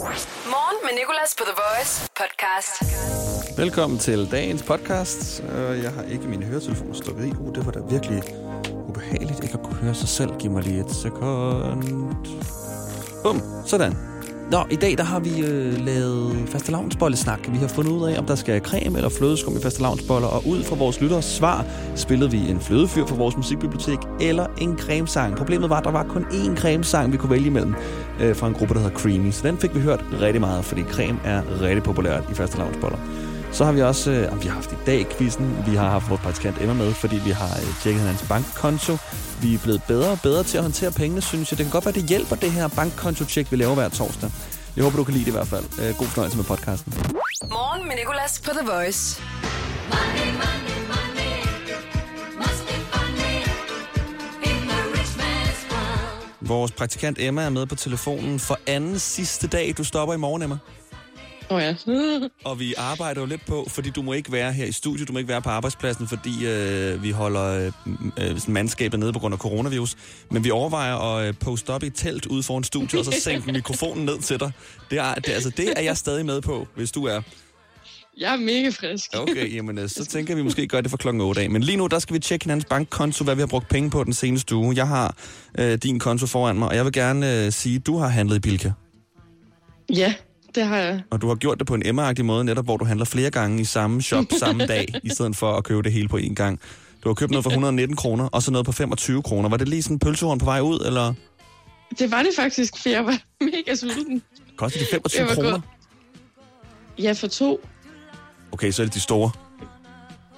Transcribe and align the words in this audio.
Morgen 0.00 0.76
med 0.84 0.92
Nicolas 0.98 1.34
på 1.38 1.44
The 1.44 1.54
Voice 1.62 2.10
podcast. 2.20 2.82
Velkommen 3.58 3.98
til 3.98 4.30
dagens 4.30 4.62
podcast. 4.62 5.42
Øh, 5.42 5.82
jeg 5.82 5.92
har 5.92 6.02
ikke 6.02 6.24
mine 6.24 6.44
høretelefoner 6.44 6.94
stukket 6.94 7.26
i. 7.26 7.30
Uh, 7.30 7.54
det 7.54 7.66
var 7.66 7.72
da 7.72 7.80
virkelig 7.90 8.22
ubehageligt 8.88 9.44
ikke 9.44 9.54
at 9.54 9.62
kunne 9.64 9.76
høre 9.76 9.94
sig 9.94 10.08
selv. 10.08 10.30
Giv 10.38 10.50
mig 10.50 10.62
lige 10.62 10.80
et 10.80 10.90
sekund. 10.90 11.84
Bum, 13.22 13.42
sådan. 13.66 13.96
Nå, 14.50 14.64
i 14.70 14.76
dag 14.76 14.98
der 14.98 15.04
har 15.04 15.20
vi 15.20 15.40
øh, 15.40 15.86
lavet 15.86 16.48
fastelavnsbollesnak. 16.48 17.40
Vi 17.52 17.56
har 17.58 17.68
fundet 17.68 17.92
ud 17.92 18.08
af, 18.08 18.18
om 18.18 18.26
der 18.26 18.34
skal 18.34 18.60
creme 18.60 18.96
eller 18.96 19.08
flødeskum 19.08 19.56
i 19.56 19.60
fastelavnsboller, 19.62 20.28
og 20.28 20.42
ud 20.46 20.62
fra 20.62 20.76
vores 20.76 21.00
lytteres 21.00 21.24
svar 21.24 21.64
spillede 21.94 22.30
vi 22.30 22.38
en 22.38 22.60
flødefyr 22.60 23.06
fra 23.06 23.16
vores 23.16 23.36
musikbibliotek 23.36 23.98
eller 24.20 24.46
en 24.60 24.78
cremesang. 24.78 25.36
Problemet 25.36 25.70
var, 25.70 25.76
at 25.76 25.84
der 25.84 25.90
var 25.90 26.04
kun 26.04 26.24
én 26.24 26.56
cremesang, 26.56 27.12
vi 27.12 27.16
kunne 27.16 27.30
vælge 27.30 27.46
imellem 27.46 27.74
øh, 28.20 28.36
fra 28.36 28.46
en 28.46 28.54
gruppe, 28.54 28.74
der 28.74 28.80
hedder 28.80 28.96
Creamy. 28.96 29.30
Så 29.30 29.48
den 29.48 29.58
fik 29.58 29.74
vi 29.74 29.80
hørt 29.80 30.04
rigtig 30.20 30.40
meget, 30.40 30.64
fordi 30.64 30.82
creme 30.82 31.18
er 31.24 31.42
rigtig 31.60 31.82
populært 31.82 32.24
i 32.30 32.34
fastelavnsboller. 32.34 32.98
Så 33.52 33.64
har 33.64 33.72
vi 33.72 33.82
også, 33.82 34.10
øh, 34.10 34.42
vi 34.42 34.48
har 34.48 34.54
haft 34.54 34.72
i 34.72 34.76
dag 34.86 35.06
quizzen, 35.18 35.56
vi 35.66 35.76
har 35.76 35.88
haft 35.90 36.10
vores 36.10 36.20
praktikant 36.20 36.60
Emma 36.60 36.74
med, 36.74 36.94
fordi 36.94 37.16
vi 37.24 37.30
har 37.30 37.56
øh, 37.56 37.82
tjekket 37.82 38.02
hans 38.02 38.24
bankkonto. 38.28 38.96
Vi 39.42 39.54
er 39.54 39.58
blevet 39.58 39.82
bedre 39.88 40.10
og 40.10 40.18
bedre 40.22 40.42
til 40.42 40.56
at 40.56 40.62
håndtere 40.62 40.92
pengene, 40.92 41.22
synes 41.22 41.52
jeg. 41.52 41.58
Det 41.58 41.66
kan 41.66 41.72
godt 41.72 41.84
være, 41.84 41.94
det 41.94 42.04
hjælper 42.04 42.36
det 42.36 42.52
her 42.52 42.68
bankkonto-tjek, 42.68 43.52
vi 43.52 43.56
laver 43.56 43.74
hver 43.74 43.88
torsdag. 43.88 44.30
Jeg 44.76 44.84
håber, 44.84 44.96
du 44.96 45.04
kan 45.04 45.14
lide 45.14 45.24
det 45.24 45.30
i 45.30 45.34
hvert 45.38 45.48
fald. 45.48 45.64
Øh, 45.82 45.94
god 45.98 46.06
fornøjelse 46.06 46.36
med 46.36 46.44
podcasten. 46.44 46.92
Morgen 47.50 47.88
med 47.88 47.96
Nicolas 47.96 48.40
på 48.44 48.50
The 48.50 48.66
Voice. 48.72 49.22
Money, 49.92 50.32
money. 50.32 50.70
Vores 56.50 56.72
praktikant 56.72 57.18
Emma 57.20 57.42
er 57.42 57.50
med 57.50 57.66
på 57.66 57.74
telefonen 57.74 58.38
for 58.38 58.58
anden 58.66 58.98
sidste 58.98 59.46
dag. 59.48 59.74
Du 59.78 59.84
stopper 59.84 60.14
i 60.14 60.16
morgen, 60.16 60.42
Emma. 60.42 60.58
Oh, 61.50 61.62
ja. 61.62 61.74
Og 62.50 62.60
vi 62.60 62.74
arbejder 62.76 63.20
jo 63.20 63.26
lidt 63.26 63.46
på, 63.46 63.66
fordi 63.68 63.90
du 63.90 64.02
må 64.02 64.12
ikke 64.12 64.32
være 64.32 64.52
her 64.52 64.64
i 64.64 64.72
studiet, 64.72 65.08
du 65.08 65.12
må 65.12 65.18
ikke 65.18 65.28
være 65.28 65.42
på 65.42 65.48
arbejdspladsen, 65.48 66.08
fordi 66.08 66.46
øh, 66.46 67.02
vi 67.02 67.10
holder 67.10 67.72
øh, 67.86 68.30
øh, 68.30 68.40
mandskabet 68.48 69.00
nede 69.00 69.12
på 69.12 69.18
grund 69.18 69.34
af 69.34 69.38
coronavirus. 69.38 69.96
Men 70.30 70.44
vi 70.44 70.50
overvejer 70.50 70.96
at 70.96 71.28
øh, 71.28 71.34
poste 71.40 71.70
op 71.70 71.82
i 71.82 71.86
et 71.86 71.94
telt 71.94 72.26
ude 72.26 72.42
foran 72.42 72.64
studiet, 72.64 72.98
og 72.98 73.04
så 73.04 73.20
sænke 73.24 73.52
mikrofonen 73.52 74.04
ned 74.04 74.18
til 74.18 74.40
dig. 74.40 74.52
Det 74.90 74.98
er, 74.98 75.14
det, 75.14 75.28
altså, 75.28 75.50
det 75.50 75.72
er 75.76 75.82
jeg 75.82 75.96
stadig 75.96 76.26
med 76.26 76.40
på, 76.40 76.66
hvis 76.74 76.92
du 76.92 77.04
er. 77.04 77.20
Jeg 78.18 78.32
er 78.32 78.36
mega 78.36 78.68
frisk. 78.68 79.10
Okay, 79.16 79.52
jamen 79.56 79.78
øh, 79.78 79.88
så 79.88 80.04
tænker 80.04 80.34
vi 80.34 80.42
måske 80.42 80.66
gøre 80.66 80.82
det 80.82 80.90
for 80.90 80.96
klokken 80.96 81.20
8 81.20 81.40
af. 81.40 81.50
Men 81.50 81.62
lige 81.62 81.76
nu, 81.76 81.86
der 81.86 81.98
skal 81.98 82.14
vi 82.14 82.18
tjekke 82.18 82.44
hinandens 82.44 82.64
bankkonto, 82.64 83.24
hvad 83.24 83.34
vi 83.34 83.40
har 83.40 83.46
brugt 83.46 83.68
penge 83.68 83.90
på 83.90 84.04
den 84.04 84.12
seneste 84.12 84.54
uge. 84.54 84.76
Jeg 84.76 84.88
har 84.88 85.16
øh, 85.58 85.78
din 85.78 85.98
konto 85.98 86.26
foran 86.26 86.58
mig, 86.58 86.68
og 86.68 86.76
jeg 86.76 86.84
vil 86.84 86.92
gerne 86.92 87.44
øh, 87.44 87.52
sige, 87.52 87.76
at 87.76 87.86
du 87.86 87.98
har 87.98 88.08
handlet 88.08 88.36
i 88.36 88.40
Bilka. 88.40 88.72
Ja, 89.96 90.14
det 90.54 90.64
har 90.64 90.76
jeg. 90.76 91.02
Og 91.10 91.22
du 91.22 91.28
har 91.28 91.34
gjort 91.34 91.58
det 91.58 91.66
på 91.66 91.74
en 91.74 91.82
Emma-agtig 91.86 92.22
måde, 92.24 92.44
netop 92.44 92.64
hvor 92.64 92.76
du 92.76 92.84
handler 92.84 93.04
flere 93.04 93.30
gange 93.30 93.60
i 93.60 93.64
samme 93.64 94.02
shop 94.02 94.24
samme 94.38 94.66
dag, 94.66 94.94
i 95.02 95.08
stedet 95.08 95.36
for 95.36 95.52
at 95.52 95.64
købe 95.64 95.82
det 95.82 95.92
hele 95.92 96.08
på 96.08 96.16
én 96.18 96.34
gang. 96.34 96.60
Du 97.04 97.08
har 97.08 97.14
købt 97.14 97.30
noget 97.30 97.44
for 97.44 97.50
119 97.50 97.96
kroner, 97.96 98.24
og 98.28 98.42
så 98.42 98.50
noget 98.50 98.66
på 98.66 98.72
25 98.72 99.22
kroner. 99.22 99.48
Var 99.48 99.56
det 99.56 99.68
lige 99.68 99.82
sådan 99.82 99.94
en 99.94 99.98
pølsehorn 99.98 100.38
på 100.38 100.44
vej 100.44 100.60
ud, 100.60 100.80
eller 100.86 101.14
Det 101.98 102.10
var 102.10 102.22
det 102.22 102.30
faktisk, 102.36 102.74
for 102.82 102.88
jeg 102.88 103.06
var 103.06 103.18
mega 103.40 103.74
sulten. 103.74 104.22
kostede 104.56 104.84
de 104.84 104.88
25 104.90 105.26
Det 105.26 105.34
kroner? 105.34 105.50
godt. 105.50 105.62
Ja, 106.98 107.12
for 107.12 107.26
to. 107.26 107.60
Okay, 108.52 108.70
så 108.70 108.82
er 108.82 108.86
det 108.86 108.94
de 108.94 109.00
store. 109.00 109.30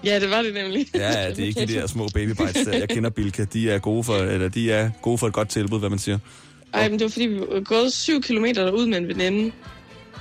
Ja, 0.05 0.21
det 0.21 0.31
var 0.31 0.43
det 0.43 0.55
nemlig. 0.55 0.87
Ja, 0.95 1.21
ja, 1.23 1.31
det 1.31 1.39
er 1.39 1.45
ikke 1.47 1.61
de 1.61 1.75
der 1.75 1.87
små 1.87 2.09
baby 2.15 2.29
bites 2.31 2.67
der. 2.67 2.79
Jeg 2.79 2.89
kender 2.89 3.11
Bilka. 3.11 3.45
De 3.53 3.71
er 3.71 3.79
gode 3.79 4.05
for, 4.05 4.17
eller 4.17 4.49
de 4.49 4.73
er 4.73 4.91
gode 5.03 5.19
for 5.19 5.27
et 5.27 5.33
godt 5.33 5.49
tilbud, 5.49 5.79
hvad 5.79 5.91
man 5.91 5.99
siger. 5.99 6.19
Ej, 6.75 6.89
men 6.89 6.99
det 6.99 7.05
var 7.05 7.11
fordi, 7.11 7.27
vi 7.27 7.41
var 7.41 7.61
gået 7.61 7.93
syv 7.93 8.23
kilometer 8.23 8.65
derud 8.65 8.87
med 8.87 8.99
en 8.99 9.09
veninde. 9.09 9.53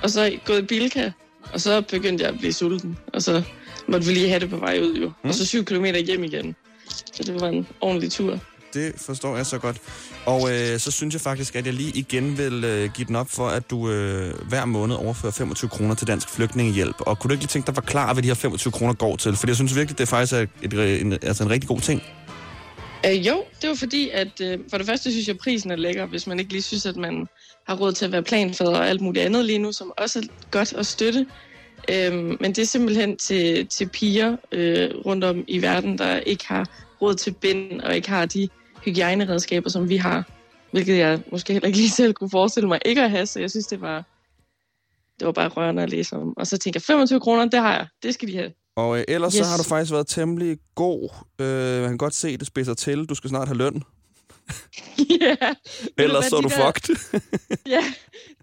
Og 0.02 0.10
så 0.10 0.38
gået 0.44 0.58
i 0.58 0.62
Bilka. 0.62 1.10
Og 1.52 1.60
så 1.60 1.80
begyndte 1.80 2.24
jeg 2.24 2.32
at 2.32 2.38
blive 2.38 2.52
sulten. 2.52 2.98
Og 3.12 3.22
så 3.22 3.42
måtte 3.88 4.06
vi 4.06 4.12
lige 4.12 4.28
have 4.28 4.40
det 4.40 4.50
på 4.50 4.56
vej 4.56 4.80
ud, 4.80 4.94
jo. 4.94 5.12
Mm. 5.22 5.28
Og 5.28 5.34
så 5.34 5.46
syv 5.46 5.64
kilometer 5.64 5.98
hjem 5.98 6.24
igen. 6.24 6.56
Så 6.88 7.22
det 7.22 7.40
var 7.40 7.48
en 7.48 7.66
ordentlig 7.80 8.12
tur. 8.12 8.38
Det 8.74 8.92
forstår 8.96 9.36
jeg 9.36 9.46
så 9.46 9.58
godt. 9.58 9.76
Og 10.26 10.50
øh, 10.52 10.78
så 10.78 10.90
synes 10.90 11.14
jeg 11.14 11.20
faktisk, 11.20 11.56
at 11.56 11.66
jeg 11.66 11.74
lige 11.74 11.92
igen 11.94 12.38
vil 12.38 12.64
øh, 12.64 12.90
give 12.92 13.06
den 13.06 13.16
op 13.16 13.30
for, 13.30 13.48
at 13.48 13.70
du 13.70 13.90
øh, 13.90 14.34
hver 14.48 14.64
måned 14.64 14.96
overfører 14.96 15.32
25 15.32 15.68
kroner 15.68 15.94
til 15.94 16.06
Dansk 16.06 16.28
Flygtningehjælp. 16.28 16.96
Og 16.98 17.18
kunne 17.18 17.28
du 17.28 17.32
ikke 17.32 17.42
lige 17.42 17.48
tænke 17.48 17.66
dig 17.66 17.72
at 17.72 17.76
forklare, 17.76 18.12
hvad 18.12 18.22
de 18.22 18.28
her 18.28 18.34
25 18.34 18.72
kroner 18.72 18.94
går 18.94 19.16
til? 19.16 19.36
For 19.36 19.46
jeg 19.46 19.56
synes 19.56 19.76
virkelig, 19.76 19.98
det 19.98 20.08
faktisk 20.08 20.32
er 20.32 20.46
et, 20.62 21.00
en, 21.00 21.12
altså 21.12 21.44
en 21.44 21.50
rigtig 21.50 21.68
god 21.68 21.80
ting. 21.80 22.02
Øh, 23.06 23.26
jo, 23.26 23.44
det 23.62 23.68
var 23.68 23.74
fordi, 23.74 24.08
at 24.08 24.40
øh, 24.40 24.58
for 24.70 24.78
det 24.78 24.86
første 24.86 25.10
synes 25.10 25.28
jeg, 25.28 25.34
at 25.34 25.40
prisen 25.40 25.70
er 25.70 25.76
lækker, 25.76 26.06
hvis 26.06 26.26
man 26.26 26.38
ikke 26.38 26.52
lige 26.52 26.62
synes, 26.62 26.86
at 26.86 26.96
man 26.96 27.26
har 27.66 27.76
råd 27.76 27.92
til 27.92 28.04
at 28.04 28.12
være 28.12 28.22
planfader 28.22 28.76
og 28.76 28.88
alt 28.88 29.00
muligt 29.00 29.24
andet 29.24 29.44
lige 29.44 29.58
nu, 29.58 29.72
som 29.72 29.92
også 29.96 30.18
er 30.18 30.22
godt 30.50 30.72
at 30.72 30.86
støtte. 30.86 31.26
Øhm, 31.90 32.36
men 32.40 32.52
det 32.52 32.58
er 32.58 32.66
simpelthen 32.66 33.16
til, 33.16 33.66
til 33.66 33.88
piger 33.88 34.36
øh, 34.52 34.90
rundt 35.06 35.24
om 35.24 35.44
i 35.48 35.62
verden, 35.62 35.98
der 35.98 36.16
ikke 36.16 36.46
har 36.46 36.68
råd 37.02 37.14
til 37.14 37.34
bind 37.40 37.80
og 37.80 37.96
ikke 37.96 38.10
har 38.10 38.26
de 38.26 38.48
hygiejneredskaber, 38.84 39.70
som 39.70 39.88
vi 39.88 39.96
har. 39.96 40.30
Hvilket 40.70 40.98
jeg 40.98 41.20
måske 41.32 41.52
heller 41.52 41.66
ikke 41.66 41.78
lige 41.78 41.90
selv 41.90 42.12
kunne 42.14 42.30
forestille 42.30 42.68
mig 42.68 42.80
ikke 42.84 43.02
at 43.02 43.10
have, 43.10 43.26
så 43.26 43.40
jeg 43.40 43.50
synes, 43.50 43.66
det 43.66 43.80
var, 43.80 44.04
det 45.18 45.26
var 45.26 45.32
bare 45.32 45.48
rørende 45.48 45.82
at 45.82 45.90
læse 45.90 46.16
om. 46.16 46.36
Og 46.36 46.46
så 46.46 46.58
tænker 46.58 46.78
jeg, 46.78 46.82
25 46.82 47.20
kroner, 47.20 47.44
det 47.44 47.60
har 47.60 47.74
jeg. 47.74 47.86
Det 48.02 48.14
skal 48.14 48.28
de 48.28 48.36
have. 48.36 48.52
Og 48.76 48.98
øh, 48.98 49.04
ellers 49.08 49.32
yes. 49.34 49.38
så 49.46 49.50
har 49.50 49.56
du 49.56 49.62
faktisk 49.62 49.92
været 49.92 50.06
temmelig 50.06 50.58
god. 50.74 51.08
Øh, 51.38 51.80
man 51.80 51.90
kan 51.90 51.98
godt 51.98 52.14
se, 52.14 52.36
det 52.36 52.46
spidser 52.46 52.74
til. 52.74 53.04
Du 53.04 53.14
skal 53.14 53.30
snart 53.30 53.48
have 53.48 53.58
løn. 53.58 53.82
ja. 55.20 55.36
Ellers 55.98 56.24
så 56.24 56.36
er 56.36 56.40
du 56.40 56.48
der- 56.48 56.72
fucked. 56.72 57.20
Ja, 57.74 57.84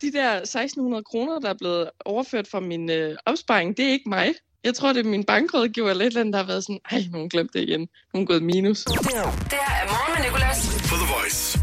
de 0.02 0.12
der 0.12 0.32
1600 0.36 1.04
kroner, 1.04 1.40
der 1.40 1.50
er 1.50 1.54
blevet 1.60 1.90
overført 2.06 2.48
fra 2.48 2.60
min 2.60 2.90
øh, 2.90 3.16
opsparing, 3.26 3.78
det 3.78 3.86
er 3.86 3.92
ikke 3.92 4.10
mig. 4.10 4.34
Jeg 4.64 4.74
tror, 4.76 4.94
det 4.94 5.06
er 5.06 5.10
min 5.10 5.24
bankrådgiver 5.24 5.90
eller 5.90 6.04
et 6.04 6.08
eller 6.08 6.20
andet, 6.22 6.34
der 6.34 6.40
har 6.40 6.48
været 6.48 6.64
sådan, 6.64 6.80
ej, 6.92 7.04
nogen 7.12 7.30
glemte 7.30 7.60
det 7.60 7.70
igen. 7.70 7.88
Nogen 8.14 8.28
gået 8.28 8.44
minus. 8.44 8.84
Det 8.84 8.96
her 9.12 9.22
er 9.22 9.26
Morgen 9.88 10.14
med 10.18 10.26
Nicolas. 10.26 10.68
på 10.90 10.96
The 10.96 11.14
Voice. 11.14 11.60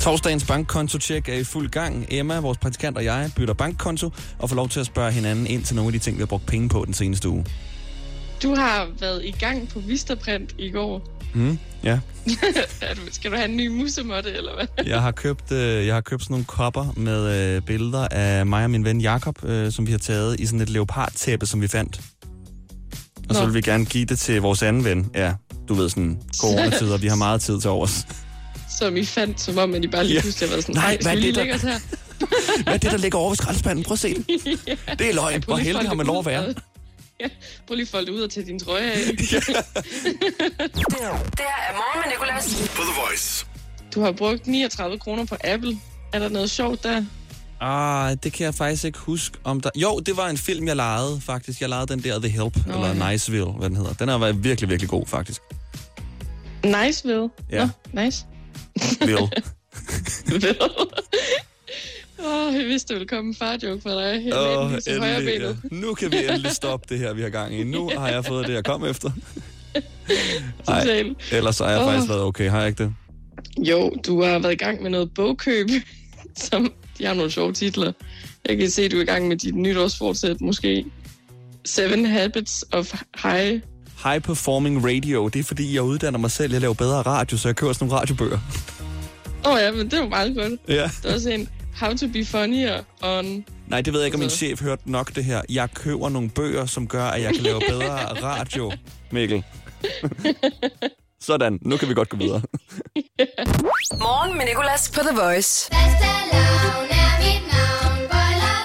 Torsdagens 0.00 0.44
bankkonto-tjek 0.44 1.28
er 1.28 1.34
i 1.34 1.44
fuld 1.44 1.70
gang. 1.70 2.06
Emma, 2.08 2.40
vores 2.40 2.58
praktikant 2.58 2.96
og 2.96 3.04
jeg 3.04 3.30
bytter 3.36 3.54
bankkonto 3.54 4.10
og 4.38 4.48
får 4.48 4.56
lov 4.56 4.68
til 4.68 4.80
at 4.80 4.86
spørge 4.86 5.12
hinanden 5.12 5.46
ind 5.46 5.64
til 5.64 5.76
nogle 5.76 5.88
af 5.88 5.92
de 5.92 5.98
ting, 5.98 6.16
vi 6.16 6.20
har 6.20 6.26
brugt 6.26 6.46
penge 6.46 6.68
på 6.68 6.84
den 6.84 6.94
seneste 6.94 7.28
uge. 7.28 7.46
Du 8.42 8.54
har 8.54 8.88
været 9.00 9.24
i 9.24 9.30
gang 9.30 9.68
på 9.68 9.80
Vistaprint 9.80 10.54
i 10.58 10.70
går. 10.70 11.08
Mm, 11.34 11.58
ja. 11.84 11.98
Skal 13.10 13.30
du 13.30 13.36
have 13.36 13.48
en 13.48 13.56
ny 13.56 13.66
musemotte, 13.68 14.30
eller 14.32 14.54
hvad? 14.54 14.84
Jeg 14.86 15.02
har 15.02 15.10
købt, 15.10 15.52
øh, 15.52 15.86
jeg 15.86 15.94
har 15.94 16.00
købt 16.00 16.22
sådan 16.22 16.32
nogle 16.34 16.44
kopper 16.44 16.92
med 16.96 17.56
øh, 17.56 17.62
billeder 17.62 18.08
af 18.08 18.46
mig 18.46 18.64
og 18.64 18.70
min 18.70 18.84
ven 18.84 19.00
Jakob, 19.00 19.44
øh, 19.44 19.72
som 19.72 19.86
vi 19.86 19.92
har 19.92 19.98
taget 19.98 20.40
i 20.40 20.46
sådan 20.46 20.60
et 20.60 20.68
leopardtæppe, 20.70 21.46
som 21.46 21.60
vi 21.60 21.68
fandt. 21.68 22.00
Og 23.28 23.34
så 23.34 23.40
Nå. 23.40 23.46
vil 23.46 23.54
vi 23.54 23.60
gerne 23.60 23.84
give 23.84 24.04
det 24.04 24.18
til 24.18 24.40
vores 24.40 24.62
anden 24.62 24.84
ven. 24.84 25.10
Ja, 25.14 25.32
du 25.68 25.74
ved 25.74 25.88
sådan, 25.88 26.20
coronatider, 26.40 26.98
vi 26.98 27.06
har 27.08 27.16
meget 27.16 27.40
tid 27.40 27.60
til 27.60 27.70
overs. 27.70 28.06
Som 28.78 28.96
I 28.96 29.04
fandt, 29.04 29.40
som 29.40 29.58
om, 29.58 29.74
at 29.74 29.84
I 29.84 29.88
bare 29.88 30.04
lige 30.04 30.14
Ja. 30.14 30.20
pludselig 30.20 30.48
har 30.48 30.54
været 30.54 30.62
sådan, 30.64 30.74
Nej, 30.74 30.98
hvad 31.02 31.12
er 31.16 31.20
det, 31.20 31.34
der- 31.34 31.44
her? 31.44 31.78
Hvad 32.62 32.74
er 32.74 32.78
det, 32.78 32.90
der 32.90 32.96
ligger 32.98 33.18
over 33.18 33.28
ved 33.30 33.36
skraldespanden? 33.36 33.84
Prøv 33.84 33.92
at 33.92 33.98
se 33.98 34.14
det. 34.14 34.26
Det 34.98 35.10
er 35.10 35.14
løgn. 35.14 35.42
Hvor 35.46 35.56
heldig 35.56 35.88
har 35.88 35.94
man 35.94 36.06
lov 36.06 36.18
at 36.18 36.26
være. 36.26 36.54
prøv 37.66 37.74
lige 37.74 37.82
at 37.82 37.88
folde 37.88 38.06
det 38.06 38.12
ud 38.12 38.20
og 38.20 38.30
tage 38.30 38.46
din 38.46 38.58
trøje 38.58 38.90
af. 38.90 38.96
Det 39.16 39.26
her 41.00 41.58
er 41.68 41.74
Morgen 41.74 42.00
med 42.04 42.12
Nicolas. 42.12 42.70
På 42.76 42.82
The 42.82 43.00
Voice. 43.06 43.46
Du 43.94 44.00
har 44.00 44.12
brugt 44.12 44.46
39 44.46 44.98
kroner 44.98 45.24
på 45.24 45.36
Apple. 45.44 45.78
Er 46.12 46.18
der 46.18 46.28
noget 46.28 46.50
sjovt 46.50 46.82
der? 46.82 47.04
Ah, 47.60 48.16
det 48.22 48.32
kan 48.32 48.44
jeg 48.44 48.54
faktisk 48.54 48.84
ikke 48.84 48.98
huske 48.98 49.38
om 49.44 49.60
der... 49.60 49.70
Jo, 49.76 49.98
det 49.98 50.16
var 50.16 50.28
en 50.28 50.38
film, 50.38 50.66
jeg 50.66 50.76
lejede 50.76 51.20
faktisk. 51.20 51.60
Jeg 51.60 51.68
lejede 51.68 51.86
den 51.86 52.02
der 52.02 52.18
The 52.18 52.28
Help, 52.28 52.66
Nå, 52.66 52.74
eller 52.74 53.04
ja. 53.06 53.12
Niceville, 53.12 53.52
hvad 53.52 53.68
den 53.68 53.76
hedder. 53.76 53.92
Den 53.92 54.08
har 54.08 54.18
været 54.18 54.44
virkelig, 54.44 54.70
virkelig 54.70 54.90
god, 54.90 55.06
faktisk. 55.06 55.42
Niceville. 56.64 57.28
Ja. 57.50 57.68
Nå, 57.92 58.02
nice. 58.02 58.24
Will. 59.02 59.28
Åh, 62.26 62.48
oh, 62.48 62.54
jeg 62.54 62.64
vidste, 62.66 62.88
der 62.88 62.94
ville 62.94 63.08
komme 63.08 63.28
en 63.28 63.34
far-joke 63.34 63.82
fra 63.82 63.90
dig. 63.90 64.22
Jeg 64.24 64.34
oh, 64.34 64.72
endelig, 64.72 65.40
ja. 65.40 65.54
Nu 65.70 65.94
kan 65.94 66.12
vi 66.12 66.16
endelig 66.16 66.50
stoppe 66.50 66.86
det 66.88 66.98
her, 66.98 67.12
vi 67.12 67.22
har 67.22 67.28
gang 67.28 67.54
i. 67.54 67.64
Nu 67.64 67.90
har 67.98 68.08
jeg 68.08 68.24
fået 68.24 68.46
det, 68.46 68.54
jeg 68.54 68.64
kom 68.64 68.84
efter. 68.84 69.10
Nej, 70.68 71.04
ellers 71.32 71.58
har 71.58 71.70
jeg 71.70 71.80
Åh. 71.80 71.86
faktisk 71.86 72.08
været 72.08 72.22
okay, 72.22 72.50
har 72.50 72.58
jeg 72.58 72.68
ikke 72.68 72.84
det? 72.84 72.94
Jo, 73.58 73.92
du 74.06 74.22
har 74.22 74.38
været 74.38 74.52
i 74.52 74.56
gang 74.56 74.82
med 74.82 74.90
noget 74.90 75.14
bogkøb, 75.14 75.68
som 76.50 76.72
de 76.98 77.04
har 77.04 77.14
nogle 77.14 77.30
sjove 77.30 77.52
titler. 77.52 77.92
Jeg 78.48 78.56
kan 78.56 78.70
se, 78.70 78.82
at 78.82 78.90
du 78.90 78.96
er 78.96 79.02
i 79.02 79.04
gang 79.04 79.28
med 79.28 79.36
dit 79.36 79.54
nytårsfortsæt, 79.54 80.40
måske. 80.40 80.84
Seven 81.64 82.06
Habits 82.06 82.64
of 82.72 83.02
High. 83.22 83.60
High 84.04 84.22
Performing 84.22 84.84
Radio, 84.84 85.28
det 85.28 85.38
er 85.38 85.44
fordi, 85.44 85.74
jeg 85.74 85.82
uddanner 85.82 86.18
mig 86.18 86.30
selv. 86.30 86.52
Jeg 86.52 86.60
laver 86.60 86.74
bedre 86.74 87.02
radio, 87.02 87.36
så 87.36 87.48
jeg 87.48 87.56
kører 87.56 87.72
sådan 87.72 87.88
nogle 87.88 88.00
radiobøger. 88.00 88.38
Åh 89.46 89.52
oh, 89.52 89.58
ja, 89.60 89.72
men 89.72 89.90
det 89.90 90.00
var 90.00 90.08
meget 90.08 90.36
godt. 90.36 90.52
Ja. 90.68 90.90
Der 91.02 91.08
er 91.08 91.14
også 91.14 91.30
en 91.30 91.48
How 91.80 91.94
to 91.96 92.06
be 92.08 92.24
funnier 92.24 92.82
on... 93.02 93.44
Nej, 93.66 93.80
det 93.80 93.92
ved 93.92 94.00
jeg 94.00 94.06
ikke, 94.06 94.14
om 94.14 94.18
min 94.18 94.24
Altså- 94.24 94.36
chef 94.38 94.62
hørte 94.62 94.90
nok 94.90 95.14
det 95.14 95.24
her. 95.24 95.42
Jeg 95.48 95.68
køber 95.74 96.08
nogle 96.08 96.30
bøger, 96.30 96.66
som 96.66 96.86
gør, 96.86 97.04
at 97.04 97.22
jeg 97.22 97.34
kan 97.34 97.42
lave 97.42 97.60
bedre 97.68 97.90
radio, 98.30 98.72
Mikkel. 99.10 99.44
Sådan, 101.20 101.58
nu 101.62 101.76
kan 101.76 101.88
vi 101.88 101.94
godt 101.94 102.08
gå 102.08 102.16
videre. 102.16 102.42
Morgen 104.04 104.38
med 104.38 104.46
Nicolas 104.46 104.90
på 104.94 105.00
The 105.00 105.20
Voice. 105.20 105.70
Fastelavn 105.72 106.88
er 106.90 107.18
mit 107.18 107.42
navn, 107.52 108.08
boller 108.10 108.60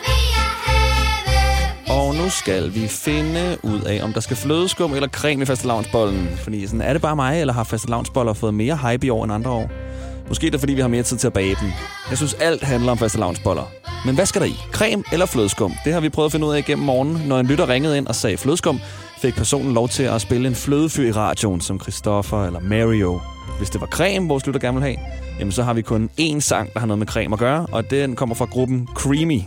nu 2.23 2.29
skal 2.29 2.73
vi 2.73 2.87
finde 2.87 3.57
ud 3.63 3.81
af, 3.81 4.03
om 4.03 4.13
der 4.13 4.19
skal 4.19 4.37
flødeskum 4.37 4.93
eller 4.93 5.07
creme 5.09 5.41
i 5.41 5.45
fastelavnsbollen. 5.45 6.29
Fordi 6.37 6.67
sådan, 6.67 6.81
er 6.81 6.93
det 6.93 7.01
bare 7.01 7.15
mig, 7.15 7.41
eller 7.41 7.53
har 7.53 7.63
fastelavnsboller 7.63 8.33
fået 8.33 8.53
mere 8.53 8.77
hype 8.77 9.07
i 9.07 9.09
år 9.09 9.23
end 9.23 9.33
andre 9.33 9.51
år? 9.51 9.84
Måske 10.27 10.47
er 10.47 10.51
det, 10.51 10.59
fordi 10.59 10.73
vi 10.73 10.81
har 10.81 10.87
mere 10.87 11.03
tid 11.03 11.17
til 11.17 11.27
at 11.27 11.33
bage 11.33 11.55
dem. 11.61 11.71
Jeg 12.09 12.17
synes, 12.17 12.33
alt 12.33 12.63
handler 12.63 12.91
om 12.91 12.97
fastelavnsboller. 12.97 13.63
Men 14.05 14.15
hvad 14.15 14.25
skal 14.25 14.41
der 14.41 14.47
i? 14.47 14.55
Creme 14.71 15.03
eller 15.11 15.25
flødeskum? 15.25 15.73
Det 15.85 15.93
har 15.93 15.99
vi 15.99 16.09
prøvet 16.09 16.25
at 16.25 16.31
finde 16.31 16.47
ud 16.47 16.53
af 16.53 16.57
igennem 16.57 16.85
morgen. 16.85 17.21
Når 17.27 17.39
en 17.39 17.45
lytter 17.45 17.69
ringede 17.69 17.97
ind 17.97 18.07
og 18.07 18.15
sagde 18.15 18.37
flødeskum, 18.37 18.79
fik 19.21 19.35
personen 19.35 19.73
lov 19.73 19.89
til 19.89 20.03
at 20.03 20.21
spille 20.21 20.47
en 20.47 20.55
flødefyr 20.55 21.07
i 21.07 21.11
radioen, 21.11 21.61
som 21.61 21.79
Christoffer 21.79 22.45
eller 22.45 22.59
Mario. 22.59 23.21
Hvis 23.57 23.69
det 23.69 23.81
var 23.81 23.87
creme, 23.87 24.27
vores 24.27 24.45
lytter 24.45 24.59
gerne 24.59 24.77
vil 24.77 24.83
have, 24.83 24.97
jamen 25.39 25.51
så 25.51 25.63
har 25.63 25.73
vi 25.73 25.81
kun 25.81 26.09
én 26.19 26.39
sang, 26.39 26.73
der 26.73 26.79
har 26.79 26.87
noget 26.87 26.99
med 26.99 27.07
creme 27.07 27.33
at 27.33 27.39
gøre, 27.39 27.65
og 27.71 27.89
den 27.89 28.15
kommer 28.15 28.35
fra 28.35 28.45
gruppen 28.45 28.87
Creamy. 28.95 29.41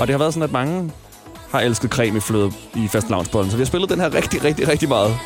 Og 0.00 0.06
det 0.06 0.14
har 0.14 0.18
været 0.18 0.34
sådan, 0.34 0.42
at 0.44 0.52
mange 0.52 0.90
har 1.50 1.60
elsket 1.60 1.90
creme 1.90 2.16
i 2.16 2.20
fløde 2.20 2.52
i 2.74 2.88
fastelavnsbollen, 2.88 3.50
så 3.50 3.56
vi 3.56 3.60
har 3.60 3.66
spillet 3.66 3.90
den 3.90 4.00
her 4.00 4.14
rigtig, 4.14 4.44
rigtig, 4.44 4.68
rigtig 4.68 4.88
meget. 4.88 5.16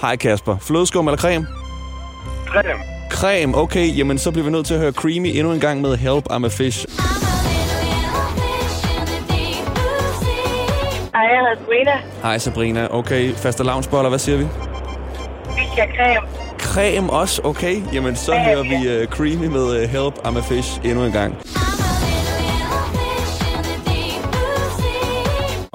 Hej 0.00 0.16
Kasper. 0.16 0.56
Flødeskum 0.60 1.08
eller 1.08 1.18
creme? 1.18 1.46
Creme. 2.46 2.80
Creme, 3.10 3.56
okay. 3.58 3.96
Jamen, 3.98 4.18
så 4.18 4.30
bliver 4.30 4.44
vi 4.44 4.50
nødt 4.50 4.66
til 4.66 4.74
at 4.74 4.80
høre 4.80 4.92
Creamy 4.92 5.26
endnu 5.34 5.52
en 5.52 5.60
gang 5.60 5.80
med 5.80 5.96
Help, 5.96 6.24
I'm 6.32 6.44
a 6.44 6.48
Fish. 6.48 6.86
Hej, 11.14 11.24
jeg 11.24 11.38
hedder 11.40 11.54
Sabrina. 11.60 11.92
Hej 12.22 12.38
Sabrina. 12.38 12.88
Okay, 12.90 13.32
fastelavnsboller, 13.32 14.08
hvad 14.08 14.18
siger 14.18 14.38
vi? 14.38 14.44
Vi 14.44 15.62
skal 15.72 15.88
creme. 15.96 16.26
Creme 16.58 17.12
også, 17.12 17.42
okay. 17.44 17.82
Jamen, 17.92 18.16
så 18.16 18.32
hører 18.32 18.62
vi 18.62 19.02
uh, 19.02 19.08
Creamy 19.08 19.46
med 19.46 19.82
uh, 19.84 19.90
Help, 19.90 20.14
I'm 20.26 20.38
a 20.38 20.40
Fish 20.40 20.80
endnu 20.84 21.04
en 21.04 21.12
gang. 21.12 21.34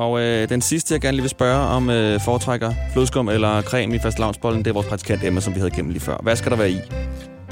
Og 0.02 0.22
øh, 0.22 0.50
den 0.50 0.62
sidste, 0.62 0.94
jeg 0.94 1.02
gerne 1.02 1.16
lige 1.16 1.22
vil 1.22 1.30
spørge 1.30 1.68
om 1.68 1.90
øh, 1.90 2.22
foretrækker 2.22 2.74
flødeskum 2.94 3.30
eller 3.30 3.62
creme 3.62 3.96
i 3.96 4.00
fastelavnsbollen, 4.00 4.60
det 4.60 4.68
er 4.68 4.74
vores 4.74 4.88
praktikant 4.88 5.24
Emma, 5.24 5.42
som 5.42 5.56
vi 5.56 5.60
havde 5.60 5.72
igennem 5.74 5.92
lige 5.92 6.02
før. 6.02 6.18
Hvad 6.24 6.36
skal 6.36 6.52
der 6.52 6.58
være 6.58 6.72
i? 6.72 6.80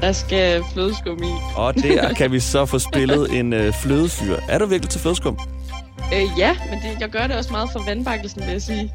Der 0.01 0.11
skal 0.11 0.63
flødeskum 0.73 1.23
i. 1.23 1.31
Og 1.55 1.75
der 1.75 2.13
kan 2.19 2.31
vi 2.31 2.39
så 2.39 2.65
få 2.65 2.79
spillet 2.79 3.39
en 3.39 3.53
øh, 3.53 3.73
flødefyr. 3.73 4.35
Er 4.49 4.57
du 4.57 4.65
virkelig 4.65 4.89
til 4.89 5.01
flødeskum? 5.01 5.37
Øh, 6.13 6.21
ja, 6.37 6.55
men 6.69 6.79
det, 6.79 7.01
jeg 7.01 7.09
gør 7.09 7.27
det 7.27 7.35
også 7.35 7.51
meget 7.51 7.69
for 7.71 7.83
vandbakkelsen, 7.85 8.41
vil 8.41 8.51
jeg 8.51 8.61
sige. 8.61 8.93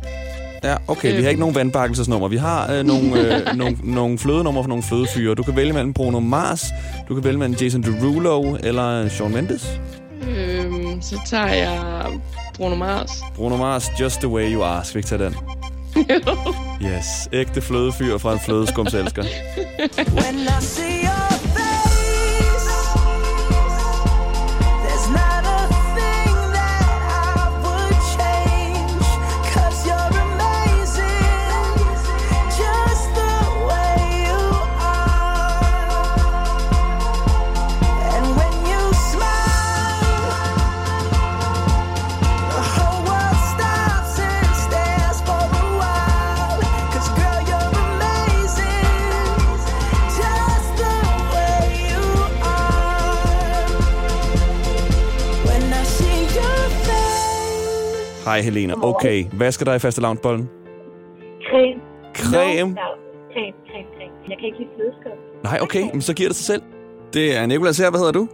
Ja, 0.65 0.77
okay. 0.89 1.17
Vi 1.17 1.23
har 1.23 1.29
ikke 1.29 1.41
nogen 1.41 1.55
vandbakkelsesnummer. 1.55 2.29
Vi 2.29 2.37
har 2.37 2.73
øh, 2.73 2.85
nogle, 2.85 3.21
øh, 3.21 3.47
nogle, 3.61 3.77
nogle 3.83 4.19
flødenummer 4.19 4.63
for 4.63 4.69
nogle 4.69 4.83
flødefyre. 4.83 5.35
Du 5.35 5.43
kan 5.43 5.57
vælge 5.57 5.73
mellem 5.73 5.93
Bruno 5.93 6.21
Mars, 6.21 6.65
du 7.09 7.15
kan 7.15 7.25
vælge 7.25 7.39
mellem 7.39 7.57
Jason 7.61 7.83
Derulo 7.83 8.57
eller 8.63 9.09
Shawn 9.09 9.33
Mendes. 9.33 9.81
Øhm, 10.29 11.03
så 11.03 11.21
tager 11.27 11.49
jeg 11.49 11.81
Bruno 12.57 12.75
Mars. 12.77 13.11
Bruno 13.37 13.57
Mars, 13.57 13.91
Just 14.01 14.21
the 14.21 14.29
Way 14.29 14.53
You 14.53 14.63
Are. 14.63 14.85
Skal 14.85 14.95
vi 14.95 14.99
ikke 14.99 15.09
tage 15.09 15.25
den? 15.25 15.37
Yes, 16.93 17.29
ægte 17.33 17.61
flødefyr 17.61 18.19
fra 18.19 18.33
en 18.33 18.41
flødeskumselsker. 18.41 19.23
When 20.19 20.35
I 20.35 20.61
see 20.61 21.05
your 21.05 21.14
Hej 58.35 58.43
Helena. 58.43 58.75
Okay, 58.83 59.25
hvad 59.33 59.53
skal 59.53 59.67
der 59.67 59.75
i 59.75 59.79
fastelavnsbollen? 59.79 60.51
Creme. 61.51 61.81
Creme? 62.15 62.71
No, 62.75 62.81
creme, 63.33 63.53
creme, 63.69 63.87
creme. 63.97 64.13
Jeg 64.29 64.37
kan 64.39 64.47
ikke 64.47 64.59
lide 64.59 64.69
flødeskum. 64.77 65.13
Nej, 65.43 65.59
okay, 65.63 65.83
men 65.93 66.03
så 66.03 66.15
giver 66.15 66.29
det 66.29 66.37
sig 66.37 66.47
selv. 66.47 66.63
Det 67.13 67.37
er 67.37 67.47
Nicolas 67.47 67.79
her. 67.79 67.91
Hvad 67.91 68.01
hedder 68.01 68.13
du? 68.13 68.29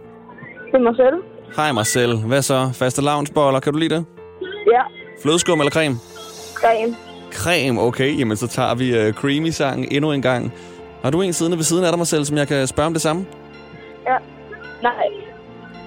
Det 0.71 0.87
er 0.87 0.93
selv. 0.93 1.23
Hej 1.55 1.71
Marcel. 1.71 2.17
Hvad 2.17 2.41
så? 2.41 2.69
Fastelavnsboller, 2.73 3.59
kan 3.59 3.73
du 3.73 3.79
lide 3.79 3.95
det? 3.95 4.05
Ja. 4.71 4.81
Flødeskum 5.21 5.59
eller 5.59 5.71
creme? 5.71 5.95
Creme. 6.55 6.95
Creme, 7.31 7.81
okay. 7.81 8.19
Jamen, 8.19 8.37
så 8.37 8.47
tager 8.47 8.75
vi 8.75 9.07
uh, 9.07 9.13
Creamy-sangen 9.13 9.87
endnu 9.91 10.11
en 10.11 10.21
gang. 10.21 10.53
Har 11.03 11.09
du 11.11 11.21
en 11.21 11.33
siddende 11.33 11.57
ved 11.57 11.63
siden 11.63 11.83
af 11.83 11.91
dig, 11.91 11.97
Marcel, 11.97 12.25
som 12.25 12.37
jeg 12.37 12.47
kan 12.47 12.67
spørge 12.67 12.87
om 12.87 12.93
det 12.93 13.01
samme? 13.01 13.25
Ja. 14.07 14.17
Nej. 14.83 15.07